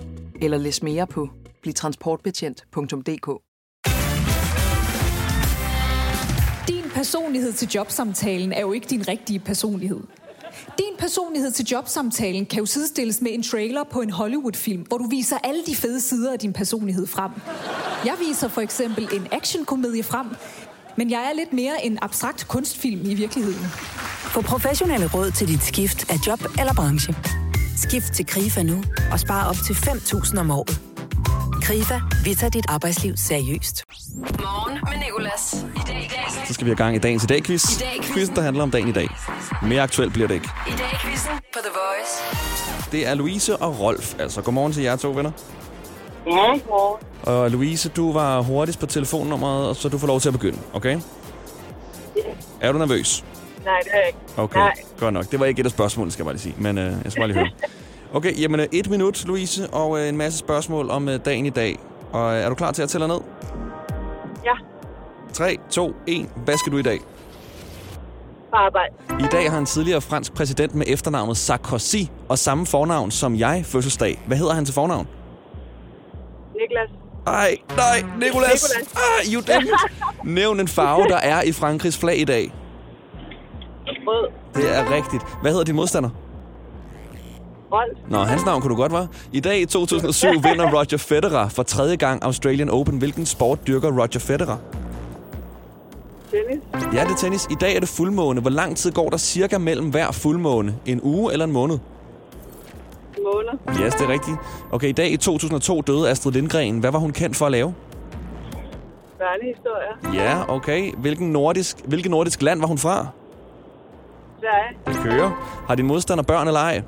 Eller 0.42 0.58
læs 0.58 0.84
mere 0.84 1.08
på 1.08 1.30
blivtransportbetjent.dk. 1.62 3.28
Din 6.68 6.84
personlighed 6.94 7.54
til 7.54 7.68
jobsamtalen 7.76 8.54
er 8.54 8.62
jo 8.62 8.72
ikke 8.72 8.88
din 8.90 9.08
rigtige 9.08 9.40
personlighed. 9.40 10.00
Din 10.78 10.98
personlighed 11.00 11.52
til 11.52 11.66
jobsamtalen 11.66 12.46
kan 12.46 12.60
jo 12.60 12.66
sidestilles 12.66 13.22
med 13.22 13.32
en 13.34 13.44
trailer 13.44 13.84
på 13.84 14.02
en 14.02 14.10
Hollywood-film, 14.10 14.82
hvor 14.82 14.98
du 14.98 15.08
viser 15.10 15.38
alle 15.44 15.62
de 15.66 15.76
fede 15.76 16.02
sider 16.02 16.34
af 16.34 16.40
din 16.40 16.54
personlighed 16.54 17.08
frem. 17.08 17.32
Jeg 18.06 18.14
viser 18.28 18.48
for 18.48 18.62
eksempel 18.62 19.10
en 19.14 19.28
actionkomedie 19.32 20.04
frem, 20.04 20.28
men 20.98 21.12
jeg 21.12 21.20
er 21.30 21.36
lidt 21.36 21.54
mere 21.54 21.86
en 21.86 22.00
abstrakt 22.02 22.48
kunstfilm 22.48 23.02
i 23.06 23.14
virkeligheden. 23.14 23.66
Få 24.36 24.42
professionelle 24.42 25.10
råd 25.14 25.32
til 25.32 25.48
dit 25.48 25.64
skift 25.64 26.12
af 26.12 26.18
job 26.28 26.40
eller 26.60 26.74
branche. 26.74 27.16
Skift 27.78 28.14
til 28.14 28.26
KRIFA 28.26 28.64
nu 28.64 28.84
og 29.12 29.20
spare 29.20 29.50
op 29.50 29.56
til 29.56 29.74
5.000 29.74 30.40
om 30.40 30.52
året. 30.52 30.82
KRIFA, 31.62 32.00
vi 32.24 32.36
tager 32.36 32.52
dit 32.52 32.66
arbejdsliv 32.70 33.14
seriøst. 33.18 33.84
Morgen 34.18 34.80
med 34.90 35.06
Nicolas. 35.06 35.54
I 35.76 35.80
dag 35.88 36.06
i 36.06 36.08
dag. 36.08 36.48
Så 36.48 36.54
skal 36.54 36.66
vi 36.66 36.70
have 36.70 36.76
gang 36.78 36.96
i 36.96 37.00
dagens 37.00 37.24
i 37.24 37.28
dag 37.28 37.44
quiz. 37.44 37.64
I 37.78 37.80
dag 37.80 37.98
quiz. 38.02 38.14
Quizzen, 38.14 38.36
der 38.36 38.42
handler 38.42 38.64
om 38.64 38.72
dagen 38.72 38.88
i 38.88 38.92
dag. 38.92 39.08
Mere 39.64 39.82
aktuelt 39.82 40.14
bliver 40.14 40.28
det 40.28 40.36
ikke. 40.36 40.50
I 40.68 40.72
dag 40.72 40.90
i 40.94 40.96
quizzen 41.08 41.32
på 41.54 41.60
The 41.64 41.72
Voice. 41.80 42.92
Det 42.92 43.08
er 43.08 43.14
Louise 43.14 43.58
og 43.58 43.80
Rolf. 43.80 44.16
Altså, 44.20 44.42
godmorgen 44.42 44.74
til 44.74 44.84
jer 44.84 44.96
to 44.96 45.12
venner. 45.12 45.32
Ja, 46.26 46.32
godmorgen. 46.32 47.06
Og 47.24 47.52
Louise, 47.52 47.90
du 47.90 48.14
var 48.14 48.42
hurtigst 48.42 48.80
på 48.80 48.86
telefonnummeret, 48.86 49.70
og 49.70 49.76
så 49.76 49.90
du 49.90 49.98
får 49.98 50.08
lov 50.08 50.20
til 50.20 50.30
at 50.30 50.34
begynde, 50.34 50.58
okay? 50.74 51.00
Er 52.62 52.72
du 52.72 52.78
nervøs? 52.78 53.24
Nej, 53.66 53.74
det 53.84 53.90
er 53.94 53.98
jeg 53.98 54.08
ikke. 54.08 54.20
Okay, 54.38 54.60
Nej. 54.60 54.74
godt 55.00 55.14
nok. 55.14 55.32
Det 55.32 55.40
var 55.40 55.46
ikke 55.46 55.60
et 55.60 55.66
af 55.66 55.72
spørgsmålene, 55.72 56.12
skal 56.12 56.24
jeg 56.24 56.26
bare 56.26 56.34
lige 56.34 56.42
sige. 56.42 56.56
Men 56.58 56.78
øh, 56.78 56.94
jeg 57.04 57.12
skal 57.12 57.22
bare 57.22 57.28
lige 57.28 57.38
høre. 57.40 57.50
Okay, 58.14 58.42
jamen 58.42 58.60
øh, 58.60 58.68
et 58.72 58.90
minut, 58.90 59.26
Louise, 59.26 59.70
og 59.70 60.00
øh, 60.00 60.10
en 60.10 60.18
masse 60.18 60.40
spørgsmål 60.40 60.90
om 60.90 61.10
øh, 61.10 61.20
dagen 61.26 61.46
i 61.46 61.50
dag. 61.50 61.80
Og 62.12 62.34
øh, 62.36 62.40
er 62.42 62.50
du 62.50 62.56
klar 62.56 62.72
til 62.72 62.82
at 62.84 62.90
tælle 62.90 63.08
ned? 63.08 63.20
Ja, 64.46 64.52
3, 65.34 65.58
2, 65.70 65.94
1. 66.08 66.30
Hvad 66.46 66.58
skal 66.58 66.72
du 66.72 66.78
i 66.78 66.82
dag? 66.82 67.00
på 68.50 68.60
arbejde. 68.60 68.94
I 69.20 69.28
dag 69.32 69.52
har 69.52 69.58
en 69.60 69.66
tidligere 69.66 70.02
fransk 70.02 70.34
præsident 70.34 70.76
med 70.76 70.86
efternavnet 70.90 71.38
Sarkozy 71.38 71.96
og 72.30 72.38
samme 72.40 72.66
fornavn 72.66 73.12
som 73.12 73.36
jeg 73.36 73.66
fødselsdag. 73.66 74.24
Hvad 74.28 74.38
hedder 74.38 74.54
han 74.54 74.66
til 74.66 74.74
fornavn? 74.74 75.08
Niklas. 76.66 76.90
Ej, 77.28 77.58
nej, 77.78 78.04
Nicolas. 78.20 78.52
Nicolas. 78.52 78.94
Ah, 78.96 79.34
you 79.34 79.42
didn't. 79.42 79.88
Nævn 80.38 80.60
en 80.60 80.68
farve, 80.68 81.04
der 81.08 81.18
er 81.18 81.42
i 81.42 81.52
Frankrigs 81.52 81.98
flag 81.98 82.18
i 82.20 82.24
dag. 82.24 82.52
Rød. 84.08 84.32
Det 84.56 84.78
er 84.78 84.92
rigtigt. 84.96 85.24
Hvad 85.42 85.52
hedder 85.52 85.64
din 85.66 85.76
modstander? 85.76 86.10
Rolf. 87.72 87.98
Nå, 88.10 88.18
hans 88.18 88.46
navn 88.46 88.62
kunne 88.62 88.76
du 88.76 88.82
godt, 88.82 88.92
var. 88.92 89.08
I 89.32 89.40
dag 89.40 89.62
i 89.62 89.66
2007 89.66 90.28
vinder 90.50 90.72
Roger 90.72 90.98
Federer 90.98 91.50
for 91.50 91.64
tredje 91.64 91.96
gang 91.96 92.24
Australian 92.24 92.70
Open. 92.70 92.98
Hvilken 92.98 93.26
sport 93.26 93.68
dyrker 93.68 93.92
Roger 93.92 94.20
Federer? 94.20 94.58
Tennis. 96.32 96.64
Ja, 96.94 97.04
det 97.04 97.12
er 97.12 97.18
tennis. 97.18 97.48
I 97.52 97.56
dag 97.62 97.76
er 97.76 97.80
det 97.80 97.90
fuldmåne. 97.90 98.42
Hvor 98.42 98.50
lang 98.50 98.78
tid 98.78 98.92
går 98.92 99.10
der 99.10 99.18
cirka 99.18 99.58
mellem 99.58 99.90
hver 99.90 100.12
fuldmåne? 100.12 100.76
En 100.86 101.00
uge 101.04 101.32
eller 101.34 101.46
en 101.46 101.52
måned? 101.52 101.80
Måned. 103.34 103.80
Ja, 103.80 103.86
yes, 103.86 103.94
det 103.94 104.02
er 104.02 104.10
rigtigt. 104.10 104.38
Okay, 104.72 104.88
i 104.88 104.92
dag 104.92 105.12
i 105.12 105.18
2002 105.18 105.82
døde 105.82 106.10
Astrid 106.10 106.32
Lindgren. 106.32 106.80
Hvad 106.80 106.92
var 106.92 107.00
hun 107.00 107.12
kendt 107.12 107.36
for 107.38 107.46
at 107.46 107.52
lave? 107.52 107.74
Børnehistorie. 109.18 110.24
Ja, 110.24 110.56
okay. 110.56 110.94
Hvilken 110.98 111.32
nordisk, 111.32 111.78
hvilken 111.86 112.12
nordisk 112.12 112.42
land 112.42 112.60
var 112.60 112.68
hun 112.68 112.78
fra? 112.78 113.08
Sverige. 114.40 114.78
Det 114.88 115.04
kører. 115.04 115.64
Har 115.68 115.76
din 115.76 115.86
modstander 115.86 116.24
børn 116.24 116.48
eller 116.48 116.60
ej? 116.60 116.82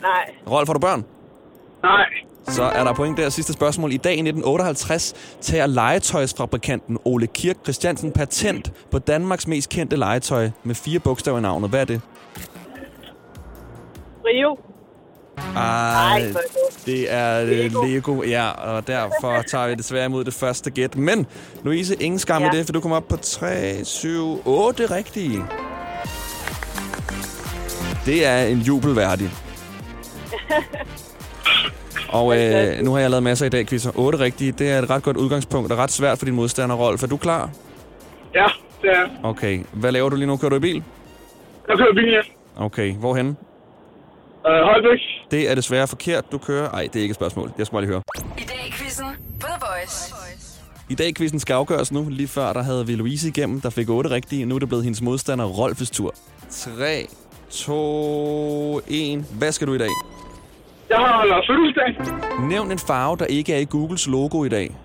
Nej. 0.00 0.34
Rolf, 0.50 0.68
har 0.68 0.74
du 0.74 0.80
børn? 0.80 1.04
Nej. 1.82 2.04
Så 2.48 2.62
er 2.62 2.84
der 2.84 2.92
point 2.92 3.18
der. 3.18 3.28
Sidste 3.28 3.52
spørgsmål. 3.52 3.92
I 3.92 3.96
dag 3.96 4.12
i 4.12 4.20
1958 4.20 5.14
tager 5.40 5.66
legetøjsfabrikanten 5.66 6.98
Ole 7.04 7.26
Kirk 7.26 7.56
Christiansen 7.62 8.12
patent 8.12 8.72
på 8.90 8.98
Danmarks 8.98 9.46
mest 9.46 9.68
kendte 9.68 9.96
legetøj 9.96 10.50
med 10.64 10.74
fire 10.74 10.98
bogstaver 10.98 11.38
i 11.38 11.42
navnet. 11.42 11.70
Hvad 11.70 11.80
er 11.80 11.84
det? 11.84 12.00
Rio. 14.28 14.58
Ej, 15.56 16.30
hvor 16.30 16.40
er 16.40 16.44
det 16.86 17.12
er 17.12 17.44
Lego. 17.44 17.84
Lego. 17.84 18.22
Ja, 18.22 18.50
og 18.50 18.86
derfor 18.86 19.42
tager 19.42 19.68
vi 19.68 19.74
desværre 19.74 20.04
imod 20.04 20.24
det 20.24 20.34
første 20.34 20.70
gæt. 20.70 20.96
Men, 20.96 21.26
Louise, 21.64 21.94
ingen 22.02 22.18
skam 22.18 22.42
ja. 22.42 22.48
Med 22.50 22.58
det, 22.58 22.66
for 22.66 22.72
du 22.72 22.80
kommer 22.80 22.96
op 22.96 23.08
på 23.08 23.16
3, 23.16 23.84
7, 23.84 24.42
8 24.44 24.86
rigtige. 24.86 25.42
Det 28.06 28.26
er 28.26 28.44
en 28.44 28.58
jubel 28.58 28.96
værdig. 28.96 29.30
Og 32.08 32.38
øh, 32.38 32.82
nu 32.82 32.92
har 32.92 33.00
jeg 33.00 33.10
lavet 33.10 33.22
masser 33.22 33.46
i 33.46 33.48
dag, 33.48 33.66
quizzer. 33.66 33.90
8 33.98 34.18
rigtige, 34.18 34.52
det 34.52 34.70
er 34.70 34.78
et 34.78 34.90
ret 34.90 35.02
godt 35.02 35.16
udgangspunkt 35.16 35.72
og 35.72 35.78
ret 35.78 35.90
svært 35.90 36.18
for 36.18 36.24
din 36.24 36.34
modstander, 36.34 36.76
Rolf. 36.76 37.02
Er 37.02 37.06
du 37.06 37.16
klar? 37.16 37.50
Ja, 38.34 38.46
det 38.82 38.90
er 38.90 39.06
Okay. 39.22 39.60
Hvad 39.72 39.92
laver 39.92 40.08
du 40.08 40.16
lige 40.16 40.26
nu? 40.26 40.36
Kører 40.36 40.50
du 40.50 40.56
i 40.56 40.60
bil? 40.60 40.82
Jeg 41.68 41.78
kører 41.78 41.94
bil, 41.94 42.10
ja. 42.10 42.20
Okay. 42.64 42.94
Hvorhen? 42.94 43.36
Uh, 44.48 44.54
Holbæk. 44.68 45.00
Det 45.30 45.50
er 45.50 45.54
desværre 45.54 45.86
forkert, 45.86 46.32
du 46.32 46.38
kører. 46.38 46.70
Ej, 46.70 46.82
det 46.92 46.96
er 46.96 47.02
ikke 47.02 47.12
et 47.12 47.16
spørgsmål. 47.16 47.50
Jeg 47.58 47.66
skal 47.66 47.74
bare 47.74 47.82
lige 47.82 47.92
høre. 47.92 48.02
I 48.38 48.40
dag 48.40 48.66
i 48.68 48.70
quizzen 48.72 49.06
på 49.40 49.46
The 49.46 49.58
Voice. 49.60 50.14
I 50.90 50.94
dag 50.94 51.14
quizzen 51.14 51.40
skal 51.40 51.54
afgøres 51.54 51.92
nu. 51.92 52.06
Lige 52.10 52.28
før, 52.28 52.52
der 52.52 52.62
havde 52.62 52.86
vi 52.86 52.94
Louise 52.94 53.28
igennem, 53.28 53.60
der 53.60 53.70
fik 53.70 53.88
8 53.88 54.10
rigtige. 54.10 54.46
Nu 54.46 54.54
er 54.54 54.58
det 54.58 54.68
blevet 54.68 54.84
hendes 54.84 55.02
modstander, 55.02 55.44
Rolfes 55.44 55.90
tur. 55.90 56.14
3, 56.50 57.06
2, 57.50 58.80
1. 58.88 59.24
Hvad 59.38 59.52
skal 59.52 59.66
du 59.66 59.74
i 59.74 59.78
dag? 59.78 59.88
Jeg 60.90 60.98
har 60.98 61.44
fødselsdag. 61.48 62.48
Nævn 62.48 62.72
en 62.72 62.78
farve, 62.78 63.16
der 63.16 63.24
ikke 63.24 63.54
er 63.54 63.58
i 63.58 63.66
Googles 63.70 64.06
logo 64.06 64.44
i 64.44 64.48
dag. 64.48 64.76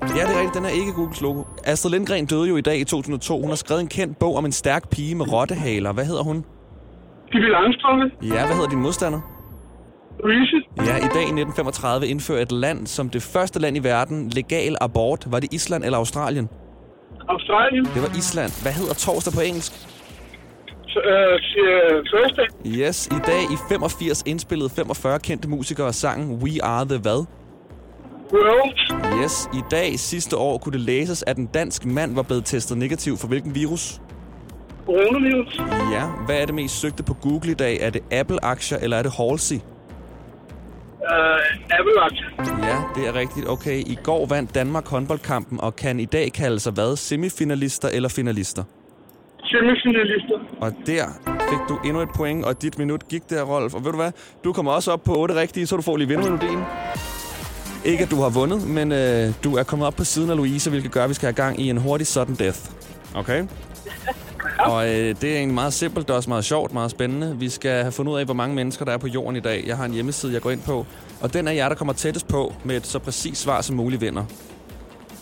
Ja, 0.00 0.06
det 0.06 0.34
er 0.34 0.38
rigtigt. 0.40 0.54
Den 0.54 0.64
er 0.64 0.68
ikke 0.68 0.92
Googles 0.92 1.20
logo. 1.20 1.42
Astrid 1.64 1.90
Lindgren 1.90 2.26
døde 2.26 2.48
jo 2.48 2.56
i 2.56 2.60
dag 2.60 2.78
i 2.78 2.84
2002. 2.84 3.40
Hun 3.40 3.48
har 3.48 3.56
skrevet 3.56 3.80
en 3.80 3.88
kendt 3.88 4.18
bog 4.18 4.36
om 4.36 4.44
en 4.44 4.52
stærk 4.52 4.90
pige 4.90 5.14
med 5.14 5.32
rottehaler. 5.32 5.92
Hvad 5.92 6.04
hedder 6.04 6.22
hun? 6.22 6.44
Pippi 7.30 7.48
Langstrømpe. 7.56 8.04
Ja, 8.34 8.46
hvad 8.46 8.54
hedder 8.56 8.68
din 8.68 8.82
modstander? 8.82 9.20
Louise. 10.24 10.56
Ja, 10.76 10.96
i 10.96 11.10
dag 11.16 11.24
i 11.30 11.34
1935 11.40 12.06
indfører 12.06 12.42
et 12.42 12.52
land 12.52 12.86
som 12.86 13.08
det 13.08 13.22
første 13.22 13.58
land 13.58 13.76
i 13.76 13.80
verden 13.84 14.28
legal 14.28 14.76
abort. 14.80 15.26
Var 15.32 15.40
det 15.40 15.52
Island 15.54 15.84
eller 15.84 15.98
Australien? 15.98 16.48
Australien. 17.28 17.84
Det 17.84 18.02
var 18.02 18.08
Island. 18.18 18.62
Hvad 18.62 18.72
hedder 18.72 18.94
torsdag 18.94 19.32
på 19.32 19.40
engelsk? 19.40 19.72
Uh, 20.96 21.02
Thursday. 22.10 22.46
Yes, 22.66 23.06
i 23.06 23.20
dag 23.26 23.42
i 23.42 23.56
85 23.68 24.22
indspillede 24.26 24.70
45 24.70 25.18
kendte 25.18 25.48
musikere 25.48 25.92
sangen 25.92 26.42
We 26.42 26.62
Are 26.62 26.84
The 26.84 26.98
Hvad? 26.98 27.24
World. 28.32 29.22
Yes, 29.22 29.48
i 29.54 29.62
dag 29.70 29.98
sidste 29.98 30.36
år 30.36 30.58
kunne 30.58 30.72
det 30.72 30.80
læses, 30.80 31.24
at 31.26 31.36
en 31.36 31.46
dansk 31.46 31.84
mand 31.84 32.14
var 32.14 32.22
blevet 32.22 32.44
testet 32.44 32.78
negativ 32.78 33.16
for 33.16 33.28
hvilken 33.28 33.54
virus? 33.54 34.00
Coronavirus. 34.90 35.60
Ja, 35.92 36.04
hvad 36.26 36.42
er 36.42 36.46
det 36.46 36.54
mest 36.54 36.80
søgte 36.80 37.02
på 37.02 37.14
Google 37.14 37.50
i 37.50 37.54
dag? 37.54 37.80
Er 37.80 37.90
det 37.90 38.02
Apple-aktier, 38.10 38.78
eller 38.78 38.96
er 38.96 39.02
det 39.02 39.12
Halsey? 39.12 39.56
Uh, 39.56 39.60
Apple-aktier. 41.78 42.28
Ja, 42.68 42.76
det 42.94 43.08
er 43.08 43.14
rigtigt. 43.14 43.48
Okay, 43.48 43.78
i 43.78 43.98
går 44.02 44.26
vandt 44.26 44.54
Danmark 44.54 44.88
håndboldkampen, 44.88 45.60
og 45.60 45.76
kan 45.76 46.00
i 46.00 46.04
dag 46.04 46.32
kalde 46.32 46.60
sig 46.60 46.72
hvad? 46.72 46.96
Semifinalister 46.96 47.88
eller 47.88 48.08
finalister? 48.08 48.64
Semifinalister. 49.44 50.38
Og 50.60 50.72
der 50.86 51.04
fik 51.50 51.58
du 51.68 51.78
endnu 51.84 52.02
et 52.02 52.08
point, 52.16 52.44
og 52.44 52.62
dit 52.62 52.78
minut 52.78 53.08
gik 53.08 53.30
der, 53.30 53.42
Rolf. 53.42 53.74
Og 53.74 53.84
ved 53.84 53.90
du 53.92 53.96
hvad? 53.96 54.12
Du 54.44 54.52
kommer 54.52 54.72
også 54.72 54.92
op 54.92 55.04
på 55.04 55.14
8 55.16 55.34
rigtige, 55.34 55.66
så 55.66 55.76
du 55.76 55.82
får 55.82 55.96
lige 55.96 56.08
vindermelodien. 56.08 56.62
Ikke 57.84 58.04
at 58.04 58.10
du 58.10 58.16
har 58.16 58.30
vundet, 58.30 58.68
men 58.68 58.92
øh, 58.92 59.28
du 59.44 59.56
er 59.56 59.62
kommet 59.62 59.86
op 59.86 59.94
på 59.94 60.04
siden 60.04 60.30
af 60.30 60.36
Louise, 60.36 60.70
hvilket 60.70 60.92
gør, 60.92 61.04
at 61.04 61.08
vi 61.08 61.14
skal 61.14 61.26
have 61.26 61.34
gang 61.34 61.60
i 61.60 61.70
en 61.70 61.76
hurtig 61.76 62.06
sudden 62.06 62.34
death. 62.34 62.58
Okay? 63.14 63.44
Og 64.58 64.88
øh, 64.88 64.92
det 64.92 65.24
er 65.24 65.36
egentlig 65.36 65.54
meget 65.54 65.72
simpelt, 65.72 66.08
det 66.08 66.12
er 66.12 66.16
også 66.16 66.30
meget 66.30 66.44
sjovt, 66.44 66.72
meget 66.72 66.90
spændende. 66.90 67.36
Vi 67.38 67.48
skal 67.48 67.70
have 67.70 67.92
fundet 67.92 68.12
ud 68.12 68.18
af, 68.18 68.24
hvor 68.24 68.34
mange 68.34 68.54
mennesker 68.54 68.84
der 68.84 68.92
er 68.92 68.98
på 68.98 69.06
jorden 69.06 69.36
i 69.36 69.40
dag. 69.40 69.64
Jeg 69.66 69.76
har 69.76 69.84
en 69.84 69.92
hjemmeside, 69.92 70.32
jeg 70.32 70.42
går 70.42 70.50
ind 70.50 70.62
på. 70.62 70.86
Og 71.20 71.32
den 71.32 71.48
er 71.48 71.52
jer, 71.52 71.68
der 71.68 71.76
kommer 71.76 71.92
tættest 71.92 72.28
på 72.28 72.54
med 72.64 72.76
et 72.76 72.86
så 72.86 72.98
præcist 72.98 73.42
svar 73.42 73.60
som 73.60 73.76
muligt 73.76 74.00
vinder. 74.00 74.24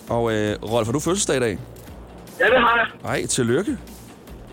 Og 0.09 0.33
øh, 0.33 0.57
Rolf, 0.63 0.87
har 0.87 0.93
du 0.93 1.01
fødselsdag 1.01 1.37
i 1.37 1.41
dag? 1.41 1.59
Ja, 2.41 2.45
det 2.45 2.59
har 2.59 2.77
jeg. 3.05 3.11
Ej, 3.11 3.27
tillykke. 3.27 3.79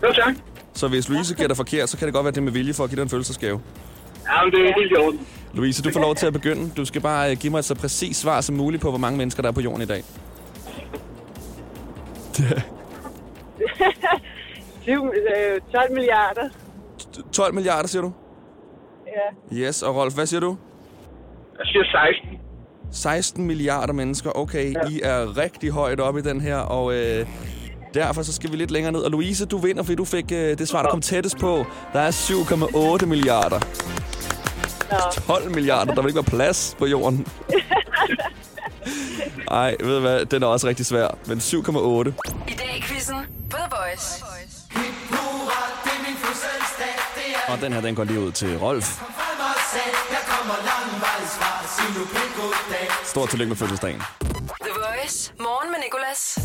Ja, 0.02 0.12
tak. 0.12 0.34
Så 0.74 0.88
hvis 0.88 1.08
Louise 1.08 1.34
gætter 1.34 1.56
forkert, 1.56 1.88
så 1.88 1.98
kan 1.98 2.06
det 2.06 2.14
godt 2.14 2.24
være, 2.24 2.34
det 2.34 2.42
med 2.42 2.52
vilje 2.52 2.72
for 2.72 2.84
at 2.84 2.90
give 2.90 2.96
dig 2.96 3.02
en 3.02 3.08
følelsesgave. 3.08 3.60
Ja, 4.26 4.44
men 4.44 4.52
det 4.52 4.60
er 4.60 4.72
helt 4.80 4.92
i 4.92 4.96
orden. 4.96 5.26
Louise, 5.54 5.82
du 5.82 5.90
får 5.90 6.00
lov 6.00 6.14
til 6.14 6.26
at 6.26 6.32
begynde. 6.32 6.70
Du 6.76 6.84
skal 6.84 7.00
bare 7.00 7.30
øh, 7.30 7.36
give 7.36 7.50
mig 7.50 7.58
et 7.58 7.64
så 7.64 7.74
præcist 7.74 8.20
svar 8.20 8.40
som 8.40 8.56
muligt 8.56 8.82
på, 8.82 8.88
hvor 8.88 8.98
mange 8.98 9.18
mennesker 9.18 9.42
der 9.42 9.48
er 9.48 9.52
på 9.52 9.60
jorden 9.60 9.82
i 9.82 9.86
dag. 9.86 10.02
7, 14.86 14.92
øh, 14.92 15.60
12 15.72 15.92
milliarder. 15.94 16.48
12 17.32 17.54
milliarder, 17.54 17.88
siger 17.88 18.02
du? 18.02 18.12
Ja. 19.52 19.56
Yes, 19.56 19.82
og 19.82 19.96
Rolf, 19.96 20.14
hvad 20.14 20.26
siger 20.26 20.40
du? 20.40 20.56
Jeg 21.58 21.66
siger 21.66 21.84
16. 22.30 22.38
16 22.92 23.46
milliarder 23.46 23.92
mennesker. 23.92 24.30
Okay, 24.34 24.72
ja. 24.74 24.88
I 24.90 25.00
er 25.02 25.36
rigtig 25.36 25.70
højt 25.70 26.00
oppe 26.00 26.20
i 26.20 26.22
den 26.22 26.40
her, 26.40 26.56
og 26.56 26.94
øh, 26.94 27.26
derfor 27.94 28.22
så 28.22 28.32
skal 28.32 28.50
vi 28.52 28.56
lidt 28.56 28.70
længere 28.70 28.92
ned. 28.92 29.00
Og 29.00 29.10
Louise, 29.10 29.46
du 29.46 29.58
vinder, 29.58 29.82
fordi 29.82 29.96
du 29.96 30.04
fik 30.04 30.32
øh, 30.32 30.58
det 30.58 30.68
svar, 30.68 30.82
der 30.82 30.90
kom 30.90 31.00
tættest 31.00 31.38
på. 31.38 31.64
Der 31.92 32.00
er 32.00 32.10
7,8 33.00 33.06
milliarder. 33.06 33.60
Nå. 34.90 35.34
12 35.34 35.54
milliarder, 35.54 35.94
der 35.94 36.02
vil 36.02 36.08
ikke 36.08 36.16
være 36.16 36.38
plads 36.38 36.76
på 36.78 36.86
jorden. 36.86 37.26
Ej, 39.50 39.76
ved 39.80 39.94
du 39.94 40.00
hvad, 40.00 40.26
den 40.26 40.42
er 40.42 40.46
også 40.46 40.68
rigtig 40.68 40.86
svær. 40.86 41.18
Men 41.26 41.38
7,8. 41.38 41.48
I 42.48 42.54
dag 42.56 42.76
i 42.78 42.82
quizzen 42.82 43.16
The 43.50 43.62
Voice. 43.70 44.24
Og 47.48 47.60
den 47.62 47.72
her, 47.72 47.80
den 47.80 47.94
går 47.94 48.04
lige 48.04 48.20
ud 48.20 48.32
til 48.32 48.58
Rolf. 48.58 49.02
Stort 53.04 53.30
tillykke 53.30 53.48
med 53.48 53.56
fødselsdagen. 53.56 54.00
The 54.20 54.70
Voice. 54.74 55.32
Morgen 55.38 55.70
med 55.70 55.78
Nicolas. 55.84 56.38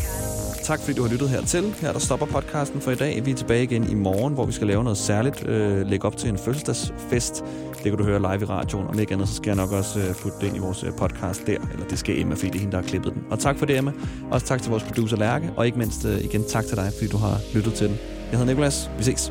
Tak 0.64 0.80
fordi 0.80 0.92
du 0.92 1.02
har 1.02 1.10
lyttet 1.10 1.28
hertil. 1.28 1.74
Her 1.80 1.92
der 1.92 1.98
stopper 1.98 2.26
podcasten 2.26 2.80
for 2.80 2.90
i 2.90 2.94
dag. 2.94 3.24
Vi 3.24 3.30
er 3.30 3.34
tilbage 3.34 3.62
igen 3.62 3.90
i 3.90 3.94
morgen, 3.94 4.34
hvor 4.34 4.46
vi 4.46 4.52
skal 4.52 4.66
lave 4.66 4.84
noget 4.84 4.98
særligt. 4.98 5.48
Øh, 5.48 5.86
lægge 5.86 6.06
op 6.06 6.16
til 6.16 6.28
en 6.28 6.38
fødselsdagsfest. 6.38 7.44
Det 7.74 7.82
kan 7.82 7.96
du 7.96 8.04
høre 8.04 8.18
live 8.18 8.42
i 8.42 8.44
radioen. 8.44 8.86
Om 8.86 8.98
ikke 8.98 9.12
andet, 9.14 9.28
så 9.28 9.34
skal 9.34 9.46
jeg 9.48 9.56
nok 9.56 9.72
også 9.72 9.98
øh, 10.00 10.14
putte 10.14 10.38
det 10.40 10.46
ind 10.46 10.56
i 10.56 10.58
vores 10.58 10.82
øh, 10.84 10.92
podcast 10.98 11.46
der. 11.46 11.58
Eller 11.72 11.86
det 11.90 11.98
skal 11.98 12.18
Emma, 12.20 12.34
fordi 12.34 12.46
det 12.46 12.54
er 12.54 12.60
hende, 12.60 12.72
der 12.72 12.82
har 12.82 12.88
klippet 12.88 13.14
den. 13.14 13.24
Og 13.30 13.38
tak 13.38 13.58
for 13.58 13.66
det, 13.66 13.78
Emma. 13.78 13.92
Også 14.30 14.46
tak 14.46 14.62
til 14.62 14.70
vores 14.70 14.82
producer 14.82 15.16
Lærke. 15.16 15.50
Og 15.56 15.66
ikke 15.66 15.78
mindst 15.78 16.04
øh, 16.04 16.24
igen 16.24 16.44
tak 16.48 16.64
til 16.64 16.76
dig, 16.76 16.92
fordi 16.98 17.08
du 17.10 17.16
har 17.16 17.36
lyttet 17.54 17.74
til 17.74 17.88
den. 17.88 17.98
Jeg 18.32 18.38
hedder 18.38 18.52
Nikolas. 18.52 18.90
Vi 18.98 19.04
ses. 19.04 19.22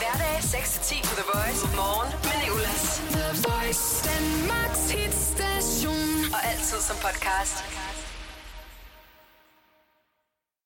Hverdag 0.00 0.36
6-10 0.38 1.08
på 1.08 1.14
The 1.20 1.26
Voice. 1.34 1.60
Morgen 1.76 2.10
med 2.28 2.36
Nicolas. 2.44 2.84
The 3.16 3.28
Voice, 3.48 3.84
Danmarks 4.08 4.84
hitstation. 4.90 6.04
Og 6.34 6.40
altid 6.50 6.80
som 6.88 6.96
podcast. 7.06 7.56